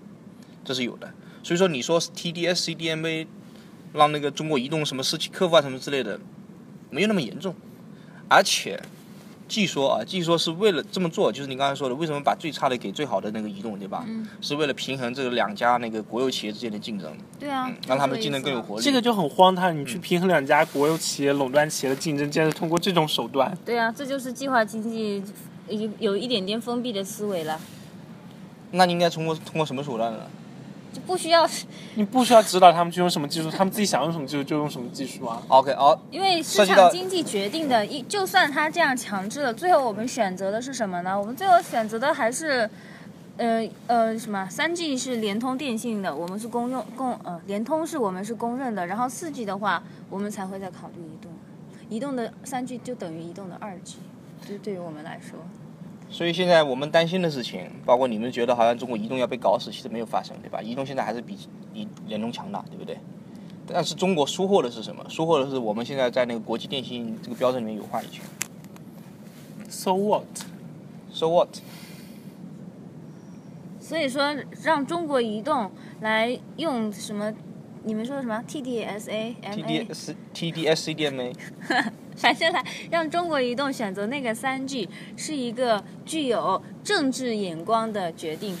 [0.68, 1.10] 这是有的。
[1.42, 3.26] 所以说你说 TDS、CDMA
[3.94, 6.20] 让那个中国移动什么失去客户啊什么之类的，
[6.90, 7.54] 没有那么严重，
[8.28, 8.78] 而且。
[9.48, 14.04] 据说啊，据说是为了这么做，就是你刚才说的，为什么把最差的给最好的那个移动，对吧？
[14.06, 18.60] 嗯是为了平衡这个两家那个国有企业之间的竞争，对啊，让他们竞争更有。
[18.60, 18.84] 活力。
[18.84, 23.56] 这个就很荒唐，你去平衡两家国有企业、垄断企业的竞争，竟然是通过这种手段。
[23.64, 25.22] 对啊，这就是计划经济
[25.66, 27.58] 有有一点点封闭的思维了，
[28.72, 30.26] 那你应该通过通过什么手段呢？
[30.92, 31.48] 就不需要，
[31.94, 35.42] 你不需要指导他们去用什么技术，他们自己想用什么技术就用什么技术啊。
[35.48, 37.84] OK，哦，因为市场经济决定的。
[37.86, 41.18] 一就算他这样强制了，最后我们选择的是什么呢？
[41.18, 42.68] 我们最后选择的还是。
[43.40, 44.48] 呃呃，什么？
[44.50, 48.84] 三 G 是联通电信的，我们是公用共呃，联通是我们是公认的。
[48.84, 51.30] 然后四 G 的话，我们才会再考虑移动。
[51.88, 53.98] 移动的三 G 就等于移动的二 G，
[54.44, 55.38] 就对于我们来说。
[56.10, 60.60] 所以现在我们担心的事情，包括你们觉得好像中国移动要被搞死，其实没有发生，对吧？
[60.62, 61.36] 移动现在还是比
[61.72, 62.98] 比联通强大，对不对？
[63.66, 65.04] 但是中国收获的是什么？
[65.08, 68.24] 收获的是我们现在在那个国际电信这个标准里面有话语权。
[69.68, 71.48] So what？So what？
[73.80, 77.32] 所以说，让中国移动来用什么？
[77.84, 81.32] 你们说的什么 TDSA、MA？TDS、TDS、CDMA，
[82.18, 88.56] 反正来让中国移动选择那个三 G 是一个具有政治眼光的决定。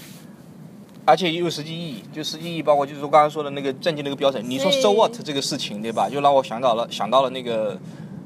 [1.04, 4.42] 而且也有实际意义，就实际意义包括就是我刚才说的那个政经那个标准。
[4.48, 6.08] 你说 So what 这个事情，对吧？
[6.08, 7.78] 就让我想到了想到了那个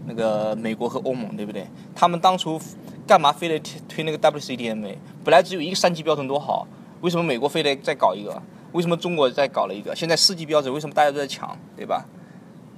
[0.06, 1.66] 那个美国和欧盟，对不对？
[1.94, 2.60] 他们当初
[3.06, 4.96] 干嘛非得推推那个 WCDMA？
[5.24, 6.66] 本来只有一个三 G 标准多好，
[7.02, 8.42] 为什么美国非得再搞一个？
[8.72, 9.94] 为什么中国再搞了一个？
[9.94, 12.04] 现在四 G 标准为什么大家都在抢，对吧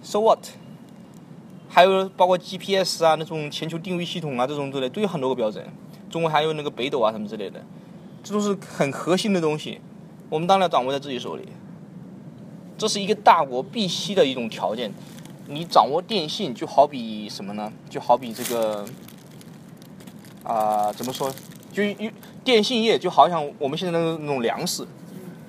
[0.02, 0.40] ？So what？
[1.74, 5.66] 还有包括 GPS 啊，那种全球定位系统啊，这种之类都有很多个标准。
[6.08, 7.60] 中国还有那个北斗啊什么之类的，
[8.22, 9.80] 这都是很核心的东西，
[10.30, 11.48] 我们当然掌握在自己手里。
[12.78, 14.92] 这是一个大国必须的一种条件。
[15.48, 17.72] 你掌握电信，就好比什么呢？
[17.90, 18.86] 就好比这个，
[20.44, 21.28] 啊、怎么说？
[21.72, 21.82] 就
[22.44, 24.86] 电信业就好像我们现在的那种粮食，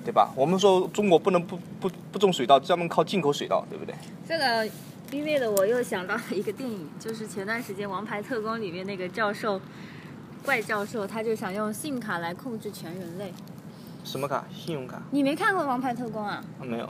[0.04, 0.32] 对吧？
[0.34, 3.94] 我们说中国不能不不不种水稻，专门靠进口水稻，对不对？
[4.28, 4.68] 这个
[5.12, 9.60] 音乐的我又想到了一个电影，就是前段时间《王牌特工》里面那个教授，
[10.44, 13.32] 怪教授，他就想用 SIM 卡来控制全人类。
[14.04, 14.44] 什么卡？
[14.52, 15.00] 信用卡？
[15.10, 16.42] 你没看过《王牌特工》啊？
[16.60, 16.88] 啊没有。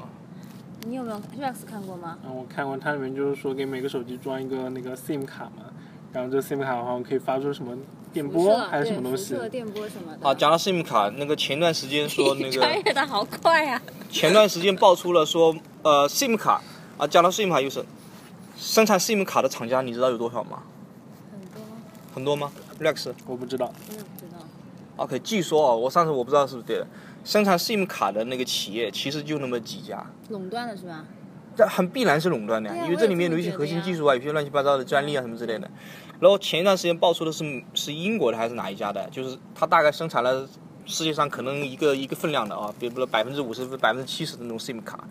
[0.88, 2.16] 你有没有 Rex 看过吗？
[2.24, 5.64] 嗯，我看过，它里面就是说给每个手机装一个那个 SIM 卡嘛，
[6.12, 7.76] 然后这 SIM 卡好像可以发出什么
[8.12, 10.28] 电波还是什么东西对辐，射、电波什么的。
[10.28, 13.82] 啊，讲到 SIM 卡，那个前段时间说那个穿，越的好快啊！
[14.10, 16.62] 前段时间爆出了说，呃，SIM 卡
[16.98, 17.84] 啊，讲到 SIM 卡又是，
[18.56, 20.62] 生产 SIM 卡的厂家你知道有多少吗？
[21.30, 21.62] 很多，
[22.14, 23.12] 很多吗？Rex。
[23.26, 23.72] 我不知道。
[23.88, 24.38] 我也不知道。
[24.96, 26.86] OK，据说哦，我上次我不知道是不是对的，
[27.22, 31.04] 生产 SIM 卡的那个企业其实就那么几家，垄断了是吧？
[31.54, 35.70] 这很必然是垄断的呀，啊因为这里面有一些核心技术啊，有些乱七八糟的专利啊什么之类的。
[36.18, 39.06] 然后前一段时间爆出的是是英国的还是哪一家的？
[39.10, 40.48] 就是它大概生产了
[40.86, 45.04] 世界上可能一个一个分量的啊，比如说百分之五十、百分之七十的那种 SIM 卡，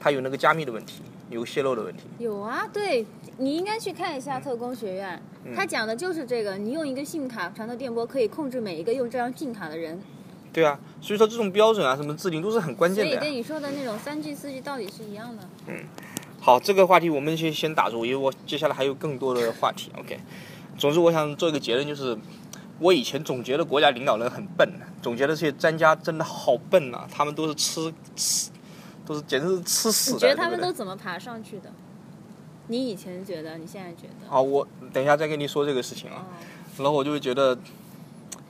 [0.00, 2.04] 它有那个加密的问题，有泄露的问题。
[2.18, 5.22] 有啊，对你应该去看一嗯下特工学院，
[5.54, 6.56] 他讲的就是这个。
[6.56, 10.00] 你用一个 SIM 卡传的电波，可以控制每一个用这张 SIM 卡的人。
[10.52, 13.20] 对啊，所以说这种标准啊什么制定都是很关键的呀。
[13.20, 15.42] 所以跟你说的那种三 G、四 G 道理是一样的。
[15.66, 15.84] 嗯
[16.40, 19.90] 好，这个话题我们先先打住，因为我接下来还有更多的话题。
[19.98, 20.18] OK，
[20.78, 22.16] 总之我想做一个结论，就是
[22.78, 24.66] 我以前总觉得国家领导人很笨，
[25.02, 28.50] 总觉得这些专家真的好笨啊、他们都是吃吃，
[29.08, 30.16] 都是简直是吃屎的。
[30.16, 31.70] 你觉得他们都怎么爬上去的？
[32.66, 34.30] 你以前觉得，你现在觉得？
[34.30, 34.38] 啊？
[34.38, 36.16] 我等一下再跟你说这个事情啊。
[36.18, 36.36] 哦，
[36.76, 37.58] 然后我就会觉得，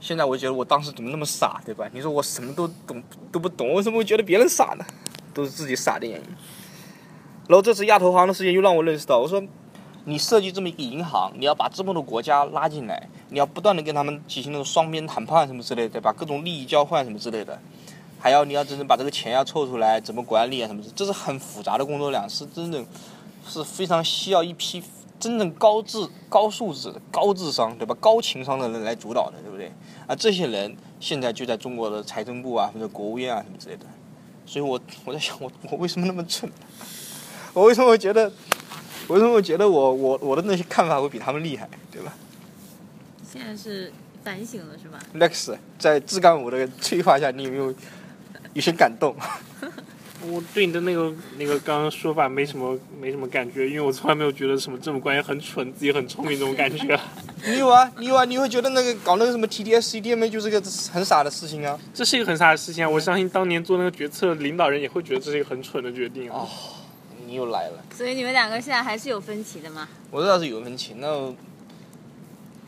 [0.00, 1.88] 现在我就觉得我当时怎么那么傻，对吧？
[1.92, 4.84] 你说我什么都懂都不懂，为什么会觉得别人傻呢？
[5.32, 6.26] 都是自己傻的原因。
[7.46, 9.40] 然后这次亚投行的事情又让我认识到，我说
[10.04, 16.12] 你设计这么一个银行，你要把这么多国家拉进来，你要不断的跟他们进行那种双边谈判什么之类的，对吧？
[16.12, 17.56] 各种利益交换什么之类的，
[18.18, 22.84] 还要你要真正把这个钱要凑出来，怎么管理啊什么的，这是很复杂的工作量，是真正
[23.46, 24.82] 是非常需要一批
[25.20, 27.96] 真正高智、高素质、高智商，对吧？
[28.00, 29.72] 高情商的人来主导的，对不对？
[30.06, 33.86] 啊，这些人现在就在中国的财政部啊，或者国务院啊什么之类的。
[34.46, 36.50] 所以我我在想，我我为什么那么蠢？
[37.52, 38.32] 我为什么会觉得，
[39.06, 42.14] 我为什么会觉得我我我的那些看法会比他们厉害，对吧
[43.30, 47.74] 现在是反省了是吧？？Next，在质感舞的催化下，你有没有
[48.58, 49.14] 有些感动？
[50.26, 56.98] 我对你的那个那个刚刚说法没什么没什么感觉，因为我从来没有觉得什么这种关系很蠢，自己很聪明这种感觉。
[57.46, 60.60] 你有啊，你有啊，你会觉得那个搞那个什么 TDS、CDMA 就是个
[60.92, 61.78] 很傻的事情啊。
[61.94, 62.88] 这是一个很傻的事情啊！
[62.88, 66.38] 我相信当年做那个决策，领导人也会觉得这是一个很蠢的决定啊。
[66.40, 66.48] 哦
[67.24, 67.84] 你又来了。
[67.94, 69.86] 所以你们两个现在还是有分歧的吗？
[70.10, 71.32] 我知道是有分歧，那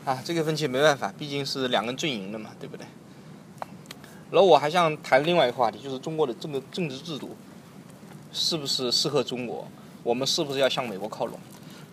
[0.05, 2.85] 啊，这个分歧没办法，毕竟是两个人阵营的嘛，对不对？
[4.31, 7.35] 然后我还想谈另外一个话题，就是中国的政个政治制度
[8.31, 9.67] 是不是适合中国？
[10.03, 11.37] 我们是不是要向美国靠拢？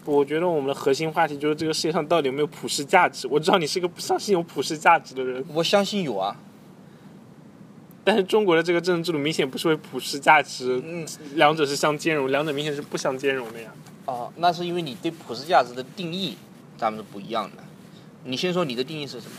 [0.05, 3.27] 我觉得我们的核心话题就是这个世界上到底有没有普世价值。
[3.29, 6.35] 我知道你是个不相信有普世价值的人，我相信有啊，
[8.05, 13.70] 但是中国的这个政治制度明显不是为普世价值，嗯两者是相兼容，两者明显是不相兼容的呀。
[14.07, 16.38] 啊，那是因为你对普世价值的定义
[16.79, 17.62] 咱们是不一样的。
[18.24, 19.37] 你先说你的定义是什么？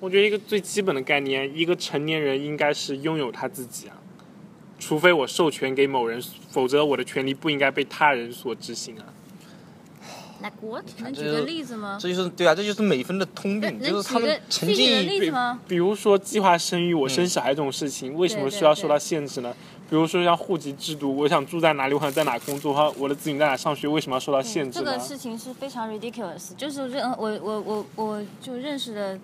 [0.00, 3.96] 我觉得一个最基本的概念，一个成年人应该是拥有他自己啊，
[4.78, 9.04] 除非我授权给某人，否则我的权利不应该被他人所执行啊。
[10.42, 10.86] Like what？
[11.00, 11.98] 能举个例子吗？
[12.00, 15.60] 这就是对啊，这就是美分的通病，就是他们沉浸于例子吗？
[15.68, 19.54] 比如说计划生育，我生小孩这种事情，为什么需要受到限制呢？
[19.90, 24.92] 比如说像户籍制度，我想住在哪里，我想在哪工作，和我的子女在哪上学，为什么要受到限制呢？
[24.92, 29.18] 这个事情是非常 ridiculous，就是认我我我我就认识的，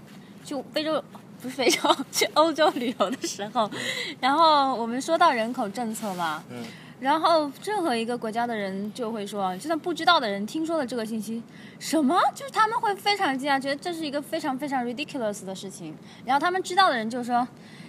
[0.46, 1.02] 就非洲
[1.42, 3.68] 不是非洲，去欧洲旅游的时候，
[4.20, 6.64] 然后我们说到人口政策嘛，嗯
[6.98, 11.42] 然后任何一个国家的人就会说，就算不知道的人听说了这个信息，
[11.78, 17.46] 什么就是他们会非常惊讶，觉得这是一个非常非常 ridiculous 的事情，然后他们知道的人就说。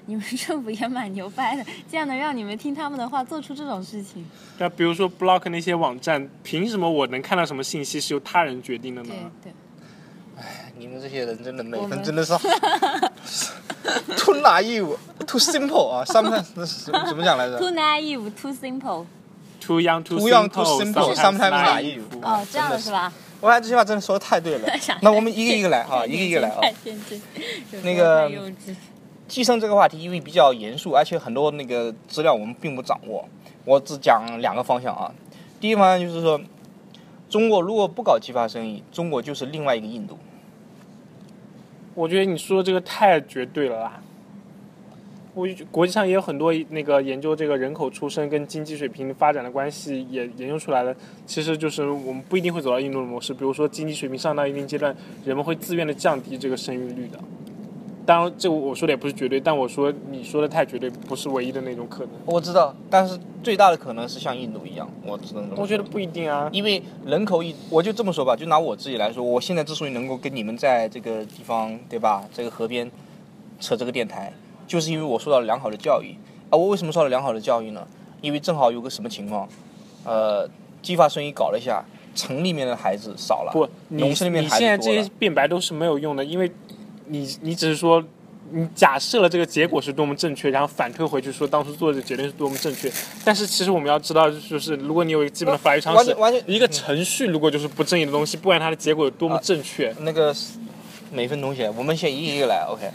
[0.09, 4.25] 你们政府也蛮牛掰的，这样能让你们听他们的话，做出这种事情。
[4.57, 9.51] 对啊，比如说 block 那些网站，凭什么我能看到什么信息是由他人决定的呢对？
[9.51, 9.53] 对。
[10.77, 12.33] 你们这些人真的每分真的是
[14.17, 19.05] too naive too simple 啊，上面那是怎么讲来着 Too naive, too simple。
[19.59, 22.01] Too young, too Too young, too simple, simple, sometimes naive.
[22.21, 23.11] 哦，这样真的是吧？
[23.41, 24.69] 我看这句话真的说的太对了。
[25.01, 26.61] 那我们一个一个来啊，一个一个来啊
[27.83, 28.75] 那个太幼稚
[29.27, 33.27] 计生这个话题因为比较严肃，而且很多那个资料我们并不掌握，
[33.65, 35.11] 我只讲两个方向啊。
[35.59, 36.39] 第一个方向就是说，
[37.29, 40.17] 中国如果不搞计划生育，中国就是另外一个印度。
[41.97, 43.99] 我觉得你说这个太绝对了啦。
[45.33, 50.95] 我国际上也有很多那个研究这个人口出生跟经济水平发展的关系，也研究出来了。
[51.25, 57.19] 其实就是我们不一定会走到印度的模式，比如说经济水平上到一定阶段，人们会自愿的降低这个生育率的。
[58.07, 62.09] 当然，这我说的也不是绝对，但我说你说的太绝对，不是唯一的那种可能。
[62.25, 66.49] 我知道，但是最大的可能是像印度一样，我只能我觉得不一定啊。
[66.53, 72.89] 因为人口一，我就这么说吧，就拿我自己来说，我现在之所以能够跟你们在这个地方，对吧，这个河边
[73.59, 74.31] 扯这个电台，
[74.65, 76.15] 就是因为我受到了良好的教育。
[76.49, 77.85] 啊，我为什么受到良好的教育呢？
[78.21, 79.45] 因为正好有个什么情况，
[80.05, 80.49] 呃，
[80.81, 81.83] 计划生育搞了一下，
[82.15, 86.49] 城里面的孩子少了，不，你农村里面你现在这些辩白都是没有用的，因为
[87.09, 88.03] 你你只是说
[88.51, 92.91] 你假设了这个结果是多么正确，然后反推回去说当初做的决定是多么正确。
[93.25, 96.15] 但是其实我们要知道，就是如果你有一个基本的法律常识
[96.45, 100.33] 一个程序如果就是不正义的东西，不管它的结果有多么正确，那个
[101.11, 102.89] 每份同学，我们先一个一个来，OK。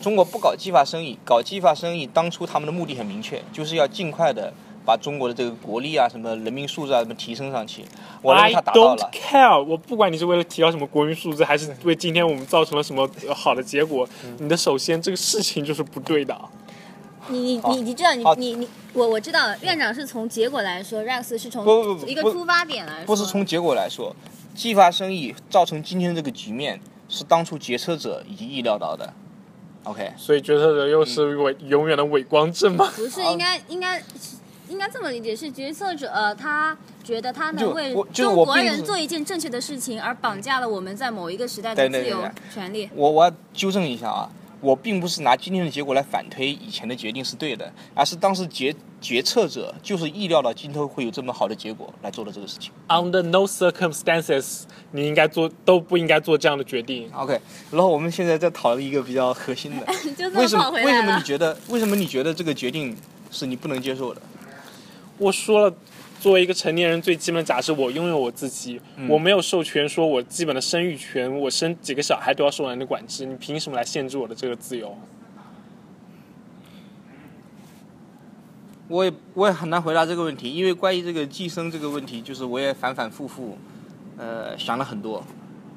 [0.00, 4.52] 中国不搞计划生育，搞计划生育，当初他们的目的很明确，就是要尽快的
[4.88, 7.84] 把中国的这个国力啊、什么人民素质啊什么提升上去。
[8.22, 9.10] 我认为 I 他达到 don't 了。
[9.12, 16.34] care，我不管你是为了提高什么国民素质，还是为今天我们造成了什么呃好的结果，嗯你的首先这个事情就是不对的。
[17.28, 24.16] 你你好你你知道你好你你我我知道了，院长是从结果来说，Rex 是从不不不不一个出发点来说，不是从结果来说，
[24.54, 29.12] 计划生育造成今天这个局面，是当初决策者已经意料到的。
[29.84, 32.90] OK，所以决策者又是伪永远的伪光正吗？
[32.96, 34.02] 不是，应该应该
[34.68, 42.88] 应该这么理解，是决策者、呃、他觉得他能为中国人做一件正确的事情，而绑架了我们在某一个时代的自由对对对权利。
[42.94, 52.72] 我我要纠正一下啊，我并不是拿今天的结果来反推以前的决定是对的，而是当时决决策者就是意料到今后会有这么好的结果来做的这个事情。
[52.88, 57.08] Under no circumstances，你应该做都不应该做这样的决定。
[57.14, 59.86] OK，然后我们现在在讨论一个比较核心的，
[60.34, 61.22] 为什么为什么你。
[61.22, 62.96] 觉得为什么你觉得这个决定
[63.30, 64.22] 是你不能接受的？
[65.18, 65.76] 我说了，
[66.20, 69.08] 作为一个成年人，最基本的假设，我拥有我自己，嗯。
[69.08, 74.96] 我没有授权说我基本的生育权，我生几个小孩都要受人的管制，你凭什么来限制我的这个自由？
[78.88, 83.58] 我也我也很难回答这个问题，因为关于这个寄生这个问题，就是我也反反复复，
[84.16, 85.22] 呃，想了很多，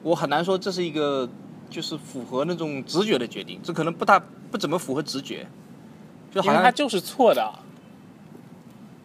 [0.02, 1.30] 我很难说这是一个
[1.70, 4.18] 就是符合那种直觉的决定，这可能不大
[4.50, 5.46] 不怎么符合直觉，
[6.34, 7.54] 就好像为它就是错的，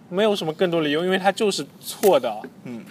[0.09, 2.41] 没有什么更多理由，因为它就是错的。
[2.65, 2.85] 嗯，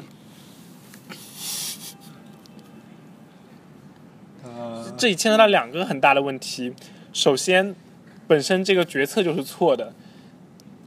[4.44, 6.74] 呃，这里牵扯到两个很大的问题。
[7.14, 7.74] 首先，
[8.28, 9.94] 本身这个决策就是错的。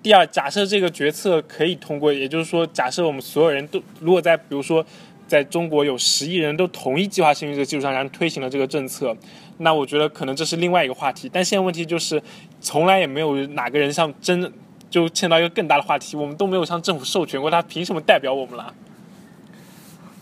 [0.03, 4.85] 第二，假设这个决策可以通过，也就是说，假设我们所有人都如果在比如说
[5.27, 9.17] 在中国有十亿人都同意计划生育这个基础上，然后推行了这个政策，
[9.59, 11.29] 那我觉得可能这是另外一个话题。
[11.33, 12.23] 但现在问题就是，
[12.61, 14.51] 从来也没有哪个人像真的
[14.91, 18.75] 就牵到一个更大的话题，我们都没有向政府授权过，他凭什么代表我们了？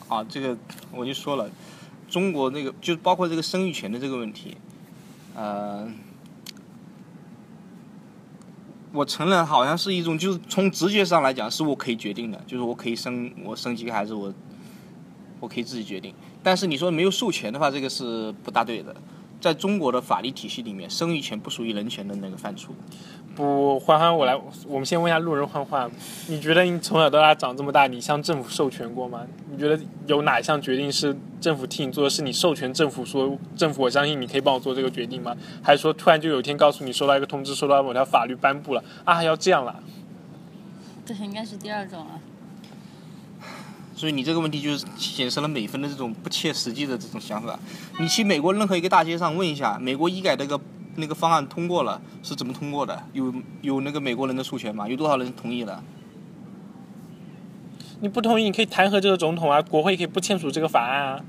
[0.09, 0.57] 啊，这个
[0.93, 1.49] 我就说了，
[2.09, 4.57] 中国那个就包括这个生育权的这个问题，
[5.35, 5.89] 呃，
[8.93, 14.33] 我承认好像是一种，就是从直觉上来讲是我可以决定的，就是我可以生我生几个孩子，我
[15.41, 16.15] 我可以自己决定。
[16.43, 18.95] 但是你说没有授权的话，这个是不大对的。
[19.39, 22.73] 在中国的法律体系里面，生育权不属于人权的那个范畴。
[23.37, 24.35] 不，欢欢，我来，
[24.67, 25.91] 我们先问一下路人欢欢，
[26.27, 29.21] 你觉得你从小到大长这么大，你向政府授权过吗？
[29.51, 35.37] 你觉得有哪一项决定是政府替你做的，是你授权政府说，政府我相信你可以帮我做这个决定吗？
[35.63, 39.83] 还是说突然就有一天告诉你收到一个通知，收到某条法律颁布了啊，要这样了？
[41.05, 42.19] 这应该是第二种了。
[43.95, 47.59] 所以你这个问题就是显示了美分的这种不切实际的这种想法。
[47.99, 50.59] 你去美国任何一个大街上问一下，美国医改那个
[50.97, 53.03] 那个方案通过了是怎么通过的？
[53.13, 53.33] 有
[53.63, 54.89] 有那个美国人的授权吗？
[54.89, 55.83] 有多少人同意了？
[58.01, 61.25] 你不同意，你可以弹劾这个总统啊，国会可以不签署这个法案啊，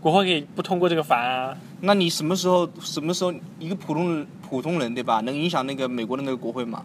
[0.00, 1.56] 国会可以不通过这个法案啊。
[1.82, 6.84] 那你什么时候什么时候一个普通人普通人对吧，能影响那个美国的那个国会吗？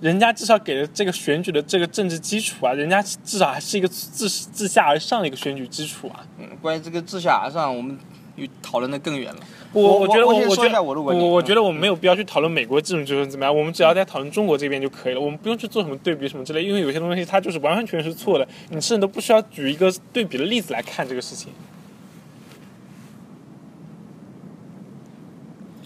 [0.00, 6.26] 人家至少给了这个选举的这个政治基础啊，人家至少还是一个自自下而上的一个选举基础啊。
[6.38, 7.96] 嗯，关于这个自下而上，我们
[8.36, 9.40] 又讨论的更远了。
[9.72, 21.52] 我我觉得我我觉得下我我我觉得我们没有必要去讨论美国这种就是怎么样，我们只要在讨论中国这边就可以了，我们不用去做什么对比什么之类，因为有些东西它就是完完全全是错的，你甚至都不需要举一个对比的例子来看这个事情。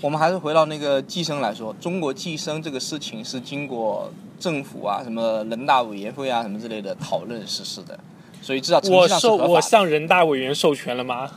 [0.06, 7.98] 我们还是回到那个计生来说，中国计生这个事情是经过政府啊、什么人大委员会啊、什么之类的讨论实施的，
[8.40, 9.60] 所以至少我授我。
[9.60, 11.28] 向人大委员授权了吗？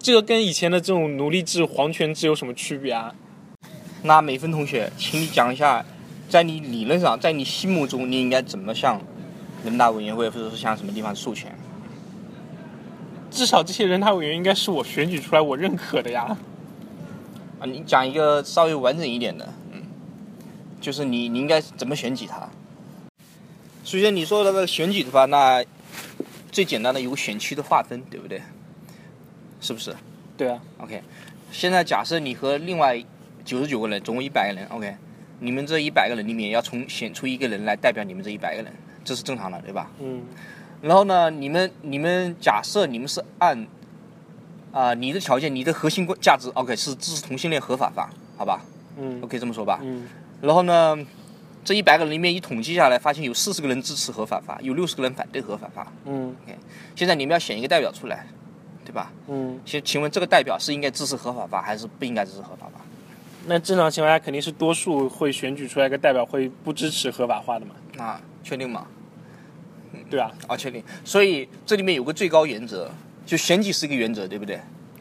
[0.00, 3.14] 这个跟以前的这种奴隶制、皇权制有什么区别啊？
[4.02, 5.86] 那美芬同学，请你讲一下，
[6.28, 9.00] 在你理论上，在你心目中，你应该怎么向
[9.64, 11.56] 人大委员会或者是向什么地方授权？
[13.30, 16.36] 至少这些人大委员应该是我选举出来、我认可的呀。
[17.58, 19.82] 啊，你讲一个稍微完整一点的，嗯，
[20.80, 22.48] 就是你你应该怎么选举他？
[23.84, 25.64] 首先你说那个选举的话，那
[26.50, 28.42] 最简单的有个选区的划分，对不对？
[29.60, 29.94] 是不是
[30.36, 31.02] 对啊，？OK，
[31.50, 33.02] 现在假设你和另外
[33.44, 34.94] 九十九个人，总共一百个人，OK，
[35.40, 38.70] 你们这一百个人里面要从选出一个人来代表你们这一百个人，
[39.02, 39.90] 这是正常的，对吧？
[39.98, 40.22] 嗯
[40.82, 43.66] 然后呢，你们你们假设你们是按
[44.72, 48.62] 啊、你的条件，你的核心关价值，OK 是支持同性恋合法化，好吧？
[48.98, 49.78] 嗯，OK 这么说吧。
[49.82, 50.06] 嗯
[50.42, 50.96] 然后呢，
[51.64, 55.90] 这一百个人里面一统计下来，发现有四十个人支持合法化，有六十个人反对合法化。
[56.04, 56.54] 嗯 OK，
[56.94, 58.26] 现在你们要选一个代表出来，
[58.84, 59.10] 对吧？
[59.28, 62.72] 嗯，请请问这个代表是应该支持合法化，还是不应该支持合法化？
[63.46, 67.74] 那正常情况下肯定是多数会选举出来一个代表会不支持合法化的嘛？
[68.04, 68.86] 啊确定吗？
[70.10, 70.84] 对啊，啊，确定。
[71.04, 72.90] 所以这里面有个最高原则，
[73.26, 74.58] 就选举是一个原则，对不对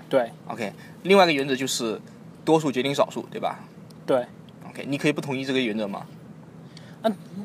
[0.09, 0.73] 对？OK，
[1.03, 2.01] 另外一个原则就是
[2.43, 3.59] 多数决定少数，对吧
[4.05, 4.25] 对。
[4.67, 6.05] ？OK，你可以不同意这个原则吗？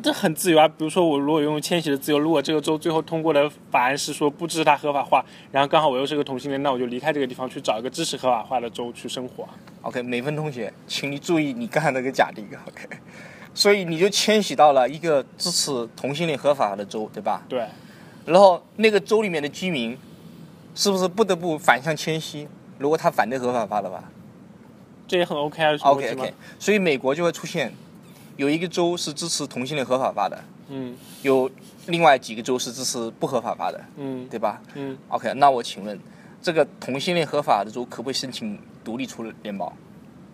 [0.02, 0.66] 这很自由啊。
[0.66, 5.22] 比如说我如果用迁徙的自由，如果这个州最后通过的法案是说不支持它合法化，
[5.52, 9.46] 然后刚好我又是个同性恋，那我就离开这个地方去找一个支持合法化的州去生活。
[9.82, 12.46] OK，美芬同学，请你注意你刚才那个假定。
[12.66, 12.88] OK，
[13.52, 17.42] 所以你就迁徙到了一个支持同性恋合法的州，对吧？
[17.46, 17.66] 对，
[18.24, 19.94] 然后那个州里面的居民，
[20.74, 22.46] 是不是不得不反向迁徙？
[22.78, 24.02] 如果他反对合法化的话
[25.06, 27.72] 这也很 OK 啊，，OK OK，所以美国就会出现
[28.36, 31.50] 有一个州是支持同性恋合法化的，嗯有
[31.86, 35.98] 另外几个州是支持不合法化的，嗯对吧嗯，？OK，那我请问，
[36.40, 39.70] 这个同性恋合法的州可不可以申请独立出联邦？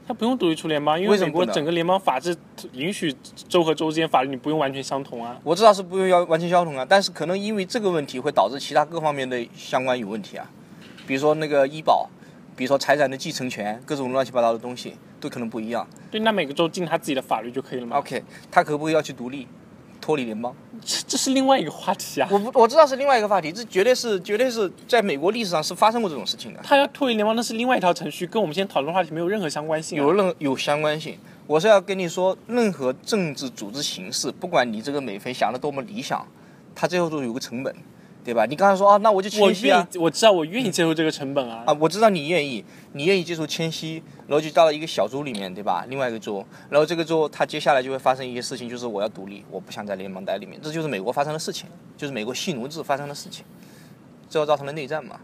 [0.07, 2.37] 它不用独立出联邦，因为美国整个联邦法制
[2.73, 3.13] 允许
[3.49, 5.37] 州和州之间法律你不用完全相同啊。
[5.43, 10.49] 我知道是不用要完全相同啊，但是可能因为这个问题会导致其他各方面的相关有问题啊，
[11.07, 12.09] 比如说那个医保，
[12.55, 15.85] 比如说财产的继承权，各种乱七八糟的东西都可能不一样。
[16.11, 17.99] 对，那每个州进他自己的法律就可以了嘛。
[17.99, 19.49] OK，他可不可以要去独立，
[20.07, 20.55] 脱离联邦？
[20.85, 22.29] 这这是另外一个话题啊。
[22.31, 30.01] 我不我知道是另外一个话题，这绝对是绝对是在美国历史上是发生过这种事情的，他要脱离联邦，那是另外一条程序，跟我们现在讨论的话题没有任何相关性、啊。
[30.01, 31.19] 有任有相关性。
[31.49, 36.25] 我是要跟你说，任何政治组织形式，不管你这个美菲想的多么理想，
[36.73, 37.75] 它最后都有个成本，
[38.27, 38.45] 对吧？
[38.45, 39.79] 你刚才说啊，那我就我迁徙啊。
[39.79, 41.63] 愿意，我知道我愿意接受这个成本啊。
[41.65, 42.65] 啊，我知道你愿意，
[42.95, 45.87] 你愿意接受迁徙，然后就到了一个小州里面，对吧？
[45.89, 53.45] 另外一个州，然后这个州它接下来就会发生一些事情，就是我要独立，我不想在联邦待里面，这就是美国发生的事情，就是美国系奴制发生的事情，
[54.29, 55.21] 最后造成了内战嘛。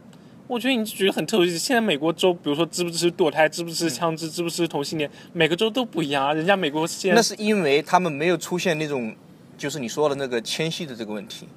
[0.47, 6.33] 我觉得你觉得很特殊现在美国州，比如说支不支持堕胎，支不支持枪支，支不支持同性恋，每个州都不一样啊。
[6.33, 9.15] 人家美国现在那是因为他们没有出现那种，
[9.59, 11.49] 就是你说的那个迁徙的这个问题。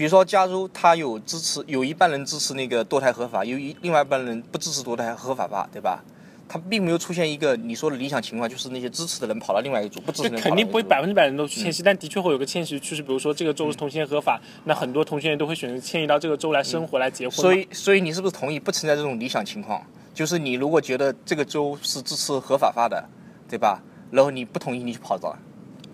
[0.00, 6.02] 比如说，加州它有支持，有一半人支持那个堕胎合法，有一另外一半人不支持堕胎合法化，对吧？
[6.48, 13.02] 它并没有出现一个你说的理想情况，就是那些支持的人跑到另外一个州，不支持的人肯定不会百分之百人都去迁徙，但的确会有个迁徙趋势。
[13.02, 17.36] 比如说这个州是同性恋合法，那很多同性恋都会选择迁移到这个州来生活、来结婚。
[17.36, 19.84] 所以，所以你是不是同意不存在这种理想情况？
[20.14, 23.06] 就是你如果觉得这个州是支持合法化的，
[23.46, 23.82] 对吧？
[24.10, 25.38] 然后你不同意，你就跑走了，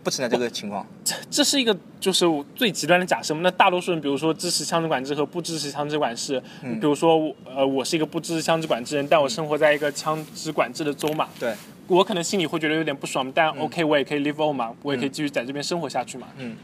[0.07, 0.87] 不存在这个情况。
[1.05, 3.41] 这这是一个就是最极端的假设嘛。
[3.43, 11.53] 那大多数人，比如说支持枪支管制和不支持枪支管制，嗯比如说我呃，我是一个不支持枪支管制人，但我生活在一个枪支管制的州嘛，对，
[11.89, 16.29] 我可能心里会觉得有点不爽，但 OK，我也可以 live on 嘛，我也可以继续在这边生活下去嘛。
[16.39, 16.55] 嗯，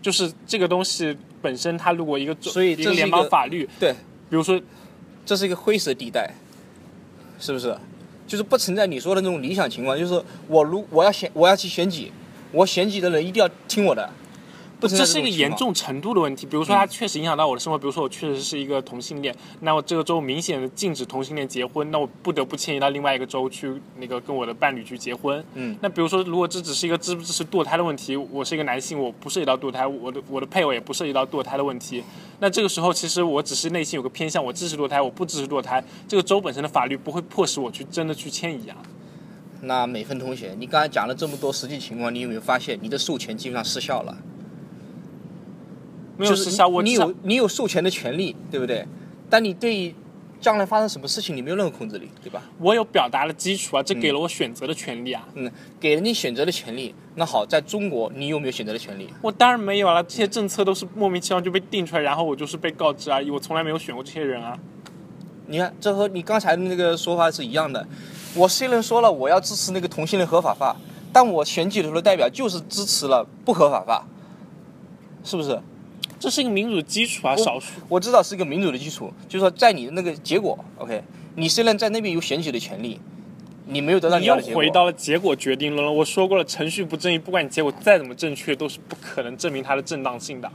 [0.00, 3.92] 就是这个东西本身，它如果一个州所以一个联邦法律，对，
[4.30, 4.58] 比如说
[5.26, 6.32] 这是一个灰色地带，
[7.38, 7.76] 是不是？
[8.26, 12.12] 就是不存在你说的那种理想情况，就是我如我要选我要去选举，
[12.52, 14.10] 我选举的人一定要听我的，
[14.78, 15.28] 不这是一个。
[15.28, 16.46] 严重程度的问题。
[16.46, 17.78] 比如说，它确实影响到我的生活。
[17.78, 25.42] 比如说，我确实是一个同性恋，那我这个州明显的禁止同性恋结婚，那我不得不迁移到另外一个州去，那个跟我的伴侣去结婚。
[25.54, 32.02] 嗯，那比如说，如果这只是一个支不支持堕胎的问题，我是一个男性，我不涉及到堕胎，我的我的配偶也不涉及到堕胎的问题。
[32.40, 35.82] 那这个时候，其实我只是内心有个偏向，我支持堕胎，我不支持堕胎。
[36.08, 38.76] 这个州本身的法律不会迫使我去真的去迁移啊。
[39.62, 44.16] 那美芬同学，你刚才讲了这么多实际情况，你有没有发现你的授权基本上失效了？
[46.16, 48.86] 没有失效，我你有你有授权的权利，对不对？
[49.28, 49.94] 但你对
[50.40, 52.42] 将来发生什么事情，你没有任何控制力，对吧？
[52.58, 55.26] 我有表达的基础啊，这给了我选择的权利啊。
[55.34, 56.94] 嗯，给了你选择的权利。
[57.14, 59.08] 那好，在中国，你有没有选择的权利？
[59.22, 64.58] 我当然没有了，这些政策都是莫名其妙就被定出来，然后我就是被告知而已，我从来没有选过这些人啊。
[65.46, 67.86] 你看，这和你刚才的那个说法是一样的。
[68.34, 70.76] 我虽然说了我要支持那个同性恋合法化，
[71.12, 74.06] 但我选举的时候代表就是支持了不合法化，
[75.24, 75.60] 是不是？
[76.18, 77.80] 这是一个民主基础啊，少数。
[77.88, 81.02] 我知道是一个民主的基础，就是说在你的那个结果，OK，
[81.36, 83.00] 你虽然在那边有选举的权利，
[83.66, 84.60] 你没有得到你又你要的结果。
[84.60, 85.90] 回到了结果决定论了。
[85.90, 90.52] 我说过了，程序不正义，不管你结果再怎么正确，都是不可能证明它的正当性的。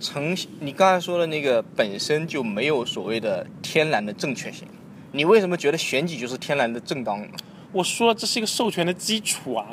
[0.00, 4.68] 程，你刚才说的那个本身就没有所谓的天然的正确性，
[5.12, 7.28] 你为什么觉得选举就是天然的正当呢？
[7.72, 9.66] 我说，这是一个授权的基础啊。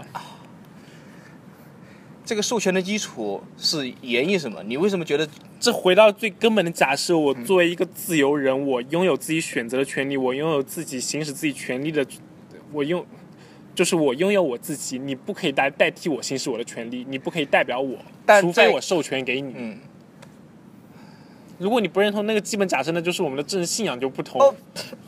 [2.25, 4.63] 这个授权的基础是源于什么？
[4.63, 5.29] 你为什么觉得
[5.59, 12.03] 这回到最根本的假设，我作为一个自由人，我拥有自己选择的权利，我拥有自己行使自己权利的，
[12.71, 13.05] 我拥，
[13.75, 19.53] 就是我拥有我自己，你不可以代代替我行使我的权利，你不可以代表我，但除非我授权给你。
[19.55, 19.77] 嗯？
[21.57, 24.53] 如果你不认同那个基本假设，那就是我们的政治信仰就不同。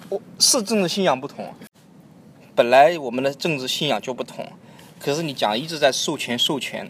[0.10, 1.54] 我是政治信仰不同，
[2.56, 4.48] 本来我们的政治信仰就不同，
[4.98, 6.90] 可是你讲一直在授权授权，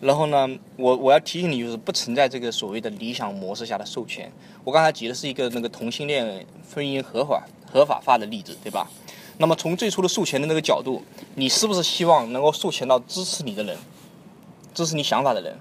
[0.00, 4.32] 然后呢，我我要提醒你，就是不存在这个所谓的理想模式下的授权。
[4.64, 8.88] 我刚才举的是一个那个同性恋婚姻合法合法化的例子，对吧？
[9.36, 11.02] 那么从最初的授权的那个角度，
[11.34, 13.76] 你是不是希望能够授权到支持你的人，
[14.72, 15.58] 支持你想法的人，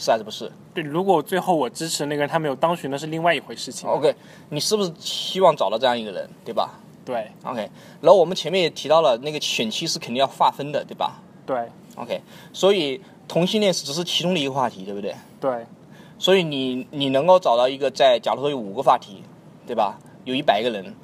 [0.00, 3.88] 是还是不是对，如果最后我支持那个人他没有当选，那是另外一回事情。
[3.88, 4.14] ？OK，
[4.48, 7.70] 你是不是希望找到这样一个人，对吧对？OK，
[8.00, 12.20] 然后我们前面也提到了，那个选区是肯定要划分的，对吧对？OK，
[12.52, 15.14] 所以同性恋是只是其中的一个话题，对不对？
[15.40, 15.66] 对
[16.18, 19.22] 所以你你能够找到一个在，假如说有五个话题，
[19.66, 19.98] 对吧？
[20.24, 20.94] 有一百个人，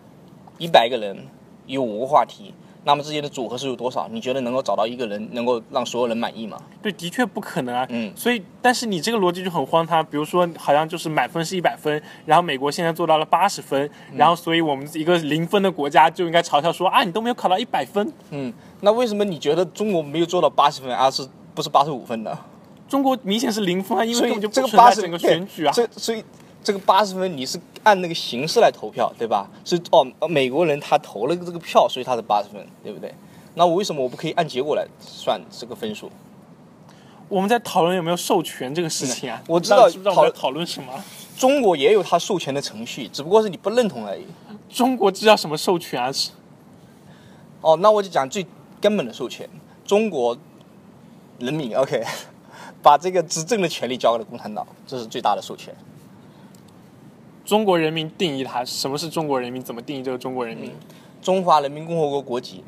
[0.59, 1.27] 一百个人
[1.67, 2.55] 有五个话题，
[2.87, 4.07] 那么之间的组合是有多少？
[4.13, 6.57] 你觉得能够找到一个人能够让所有人满意吗？
[6.81, 7.85] 对，的确不可能啊。
[7.91, 10.07] 嗯所以，但是你这个逻辑就很荒唐。
[10.07, 18.13] 比如说，好像就是满分是一百分，然后美国现在做到了八十分，然后所以我们一个零分的国家就应该嘲笑说啊，你都没有考到一百分。
[18.31, 22.39] 嗯，那为什么你觉得中国没有做到八十分，而是不是八十五分呢？
[22.89, 25.73] 中国明显是零分啊，因为所以根本就这个八十个选举啊。
[25.75, 26.23] 这所以
[26.67, 29.49] 这个八十分你是按那个形式来投票，对吧？
[29.65, 33.15] 是哦，美国人他投了这个票，所以他是八十分，对不对？
[33.55, 36.11] 那我为什么我不可以按结果来算这个分数？
[37.29, 39.41] 我们在讨论有没有授权这个事情啊？
[39.43, 40.93] 嗯 我知道知不知道我讨论什么？
[41.39, 44.27] 中国也有他授权的程序，只不过是你不认同而已。
[44.69, 46.11] 中国知道什么授权啊？
[46.11, 46.33] 是
[47.61, 48.45] 哦，那我就讲最
[48.81, 49.49] 根本的授权，
[49.85, 50.37] 中国
[51.39, 52.03] 人民 OK，
[52.83, 55.73] 把这个执政的权利交给了共产党，这是最大的授权。
[57.47, 59.63] 中国人民定义它，什么是中国人民？
[59.63, 60.73] 怎么定义这个中国人民？
[61.23, 62.65] 中华人民共和国国籍，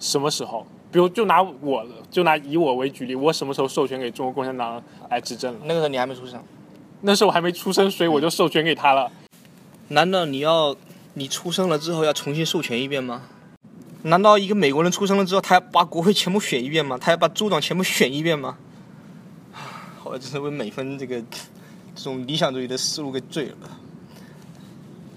[0.00, 0.66] 什么时候？
[0.90, 5.60] 比如就拿我，就拿以我为举例，我什么时候授权给中国共产党来执政了？
[5.64, 6.42] 那个时候你还没出生。
[7.02, 9.10] 那时候我还没出生，所以我就授权给他了。
[9.88, 10.74] 难道你要
[11.14, 13.22] 你出生了之后要重新授权一遍吗？
[14.02, 16.96] 难道一个美国人出生了之后，他要把国会全部选一遍吗？
[16.98, 18.56] 他要把州长全部选一遍吗？
[20.04, 21.22] 我真是为美分这个
[21.94, 23.78] 这种理想主义的思路给醉了。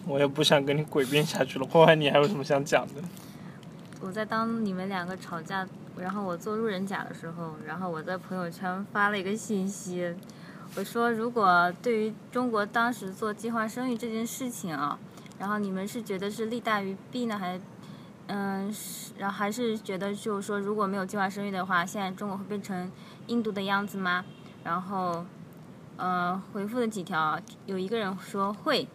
[0.08, 1.66] 我也不想跟你诡辩下去了。
[1.66, 3.02] 破坏，你还有什么想讲的？
[4.02, 5.68] 我在当你们两个吵架，
[5.98, 10.14] 然后我做路人甲的时候，然后我在朋友圈发了一个信息，
[10.76, 15.00] 我说如果对于中国当时做计划生育这件事情啊，
[15.40, 17.60] 然后你们是觉得是利大于弊呢，还
[18.28, 22.92] 嗯，是然后还是觉得就是说如果没有计划生育的话，现在中国会变成
[23.26, 24.24] 印度的样子吗？
[24.64, 25.26] 然后
[25.98, 28.88] 呃回复了几条，有一个人说会。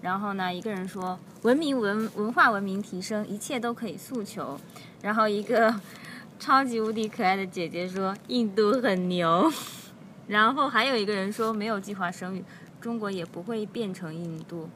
[0.00, 4.58] 然后呢，一个人说文明文文化文明提升，一切都可以诉求。
[5.00, 5.72] 然后一个
[6.40, 9.50] 超级无敌可爱的姐姐说印度很牛。
[10.26, 12.44] 然后还有一个人说没有计划生育，
[12.80, 14.68] 中国也不会变成印度。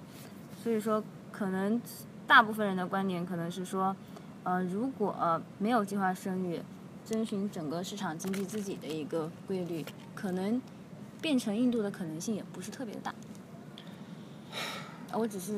[0.63, 1.03] 所以说，
[1.33, 1.81] 可能
[2.27, 3.95] 大部分人的观点可能是说，
[4.43, 6.61] 呃，如果、没有计划生育，
[7.05, 10.61] 遵循整个市场经济自己的一个规律，可能
[11.27, 13.13] 变成印度的可能性也不是特别大。
[15.13, 15.55] 我只是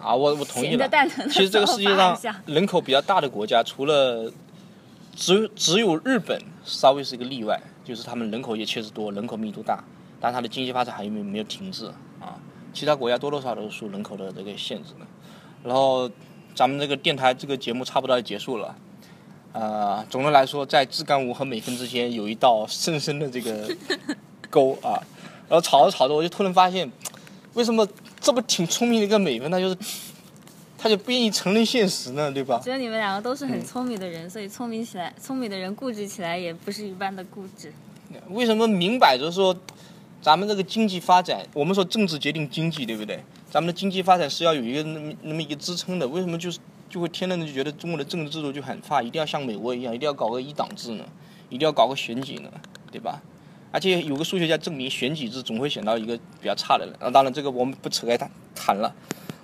[0.00, 0.88] 啊，我我同意了
[1.28, 4.32] 其实这个世界上人口比较大的国家，除了
[5.14, 9.84] 只只有日本稍微是一个例外，就是他们人口也确实多，人口密度大，
[10.18, 12.40] 但它的经济发展还没有没有停滞啊。
[12.72, 15.06] 其他国家多多少少都是受人口的这个限制的。
[15.62, 16.10] 然后
[16.54, 18.74] 咱们这个电台这个节目差不多要结束了。
[19.52, 23.68] 呃，总的来说，在质感五和美分之间有一道深深的这个
[24.50, 25.00] 沟啊。
[25.48, 26.90] 然后吵着吵着，我就突然发现，
[27.54, 27.86] 为什么
[28.20, 29.76] 这么挺聪明的一个美分，他就是
[30.76, 32.60] 他就不愿意承认现实呢，对吧？
[32.62, 37.72] 觉得你们两个都是嗯很聪明的人，所以聪明起来，聪明的人固执起来也不是一般的固执。
[38.28, 39.56] 为什么明摆着说，
[40.20, 43.22] 咱们这个经济发展，我们说政治决定经济，对不对？
[43.50, 46.58] 咱们的经济发展是要有一个那么那么一个支撑的，为什么就是
[46.90, 51.04] 就会天然的就觉得中国的政治制度就很差，一定要像美国一样，一定要搞个一党制呢，
[51.48, 52.50] 一定要搞个选举呢，
[52.92, 53.22] 对吧？
[53.70, 56.94] 而且有个数学家证明，选举制总会选到一个比较差的人。
[57.00, 58.94] 啊，当然这个我们不扯开谈谈了。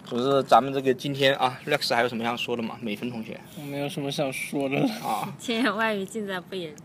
[0.06, 2.76] 总之，咱们这个今天啊，Rex 还有什么想说的吗？
[2.80, 4.88] 美芬同学我没有什么想说的了。
[5.02, 6.84] 啊，千言万语尽在不言中。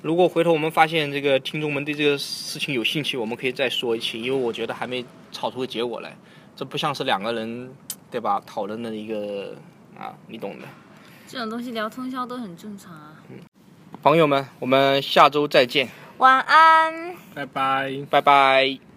[0.00, 6.16] 如果回头我们发现这个听众们对这个事情有兴趣，我们可以再说一期，因为我觉得还没吵出个结果来。
[6.54, 7.70] 这不像是两个人，
[8.10, 8.42] 对吧？
[8.46, 9.56] 讨论的一个
[9.96, 10.66] 啊，你懂的。
[11.26, 13.16] 这种东西聊通宵都很正常啊。
[14.02, 17.14] 朋友们，我们下周再见，晚安。
[17.34, 18.06] 拜拜。
[18.10, 18.91] 拜拜。